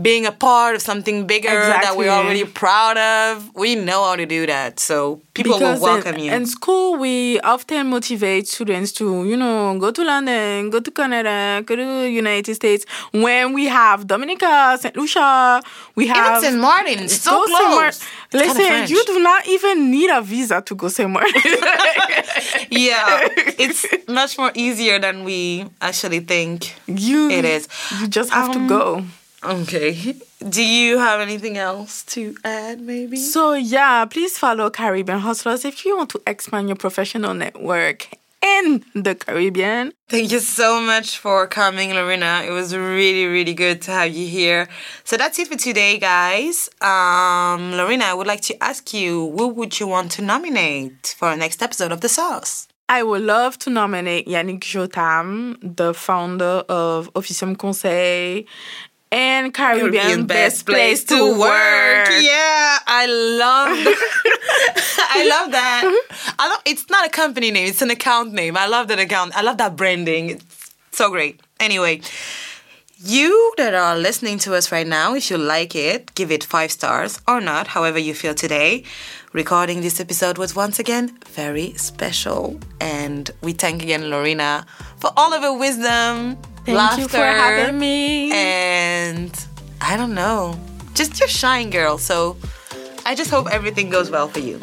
being 0.00 0.24
a 0.24 0.32
part 0.32 0.74
of 0.74 0.80
something 0.80 1.26
bigger 1.26 1.48
that 1.50 1.96
we're 1.98 2.04
Exactly. 2.06 2.08
already 2.08 2.44
proud 2.44 2.96
of, 2.96 3.54
we 3.54 3.74
know 3.74 4.04
how 4.04 4.16
to 4.16 4.24
do 4.24 4.46
that. 4.46 4.80
So 4.80 5.20
people 5.34 5.58
will 5.60 5.78
welcome 5.78 6.14
in, 6.14 6.20
you. 6.24 6.32
in 6.32 6.46
school, 6.46 6.96
we 6.96 7.38
often 7.40 7.88
motivate 7.90 8.48
students 8.48 8.90
to, 8.92 9.26
you 9.28 9.36
know, 9.36 9.78
go 9.78 9.90
to 9.90 10.02
London, 10.02 10.70
go 10.70 10.80
to 10.80 10.90
Canada, 10.90 11.62
go 11.66 11.76
to 11.76 12.08
United 12.08 12.54
States. 12.54 12.86
When 13.12 13.52
we 13.52 13.66
have 13.66 14.06
Dominica, 14.06 14.78
St. 14.80 14.96
Lucia, 14.96 15.60
we 15.94 16.04
Even 16.04 16.16
have 16.16 16.40
St. 16.42 16.58
Martin, 16.58 17.08
so 17.10 17.44
close. 17.44 18.00
Listen, 18.32 18.86
you 18.88 19.04
do 19.04 19.20
not 19.20 19.46
even 19.46 19.90
need 19.90 20.08
a 20.08 20.22
visa 20.22 20.62
to 20.62 20.74
go 20.74 20.88
somewhere. 20.88 21.26
yeah, 22.70 23.28
it's 23.58 23.84
much 24.08 24.38
more 24.38 24.52
easier 24.54 24.98
than 24.98 25.24
we 25.24 25.66
actually 25.82 26.20
think. 26.20 26.74
you, 26.86 27.28
It 27.30 27.44
is. 27.44 27.68
You 28.00 28.08
just 28.08 28.30
have 28.30 28.48
Um, 28.48 28.52
to 28.54 28.68
go. 28.68 29.04
Okay. 29.44 30.14
Do 30.48 30.64
you 30.64 30.98
have 30.98 31.20
anything 31.20 31.58
else 31.58 32.04
to 32.04 32.36
add, 32.44 32.80
maybe? 32.80 33.16
So 33.16 33.54
yeah, 33.54 34.04
please 34.04 34.38
follow 34.38 34.70
Caribbean 34.70 35.18
Hustlers 35.18 35.64
if 35.64 35.84
you 35.84 35.96
want 35.96 36.10
to 36.10 36.22
expand 36.26 36.68
your 36.68 36.76
professional 36.76 37.34
network 37.34 38.08
in 38.42 38.84
the 38.94 39.14
Caribbean. 39.14 39.92
Thank 40.08 40.32
you 40.32 40.40
so 40.40 40.80
much 40.80 41.18
for 41.18 41.46
coming, 41.46 41.90
Laurina. 41.94 42.42
It 42.46 42.50
was 42.50 42.76
really, 42.76 43.26
really 43.26 43.54
good 43.54 43.80
to 43.82 43.92
have 43.92 44.12
you 44.12 44.26
here. 44.26 44.68
So 45.04 45.16
that's 45.16 45.38
it 45.38 45.48
for 45.48 45.56
today, 45.56 45.98
guys. 45.98 46.68
Um, 46.80 47.72
Laurina, 47.72 48.04
I 48.06 48.14
would 48.14 48.26
like 48.26 48.42
to 48.42 48.62
ask 48.62 48.92
you, 48.92 49.30
who 49.36 49.48
would 49.48 49.78
you 49.78 49.86
want 49.86 50.10
to 50.12 50.22
nominate 50.22 51.14
for 51.16 51.28
our 51.28 51.36
next 51.36 51.62
episode 51.62 51.92
of 51.92 52.00
The 52.00 52.08
Sauce? 52.08 52.68
I 52.88 53.02
would 53.02 53.22
love 53.22 53.58
to 53.60 53.70
nominate 53.70 54.26
Yannick 54.26 54.60
Jotam, 54.60 55.56
the 55.62 55.94
founder 55.94 56.64
of 56.68 57.10
Officium 57.14 57.56
Conseil 57.56 58.42
and 59.12 59.52
Caribbean, 59.52 60.26
Best, 60.26 60.64
Place 60.64 61.04
to 61.04 61.38
Work. 61.38 62.08
Yeah, 62.08 62.78
I 62.86 63.06
love. 63.06 63.68
I 65.14 65.28
love 65.28 65.52
that. 65.52 66.34
I 66.38 66.48
love. 66.48 66.62
It's 66.64 66.88
not 66.88 67.06
a 67.06 67.10
company 67.10 67.50
name; 67.50 67.68
it's 67.68 67.82
an 67.82 67.90
account 67.90 68.32
name. 68.32 68.56
I 68.56 68.66
love 68.66 68.88
that 68.88 68.98
account. 68.98 69.36
I 69.36 69.42
love 69.42 69.58
that 69.58 69.76
branding. 69.76 70.30
It's 70.30 70.74
so 70.92 71.10
great. 71.10 71.40
Anyway, 71.60 72.00
you 73.04 73.52
that 73.58 73.74
are 73.74 73.98
listening 73.98 74.38
to 74.38 74.54
us 74.54 74.72
right 74.72 74.86
now, 74.86 75.14
if 75.14 75.30
you 75.30 75.36
like 75.36 75.76
it, 75.76 76.14
give 76.14 76.32
it 76.32 76.42
five 76.42 76.72
stars 76.72 77.20
or 77.28 77.40
not, 77.40 77.66
however 77.68 77.98
you 77.98 78.14
feel 78.14 78.34
today. 78.34 78.84
Recording 79.34 79.80
this 79.82 80.00
episode 80.00 80.38
was 80.38 80.56
once 80.56 80.78
again 80.78 81.18
very 81.26 81.74
special, 81.74 82.58
and 82.80 83.30
we 83.42 83.52
thank 83.52 83.82
again 83.82 84.08
Laurina 84.08 84.64
for 84.98 85.10
all 85.16 85.34
of 85.34 85.42
her 85.42 85.56
wisdom, 85.56 86.38
Thank 86.64 86.78
laughter, 86.78 87.00
you 87.02 87.08
for 87.08 87.16
having 87.16 87.78
me. 87.78 88.30
and 88.32 89.46
I 89.80 89.96
don't 89.96 90.14
know, 90.14 90.58
just 90.94 91.18
your 91.18 91.28
shine, 91.28 91.70
girl. 91.70 91.98
So 91.98 92.36
I 93.04 93.14
just 93.14 93.30
hope 93.30 93.48
everything 93.50 93.90
goes 93.90 94.10
well 94.10 94.28
for 94.28 94.40
you. 94.40 94.58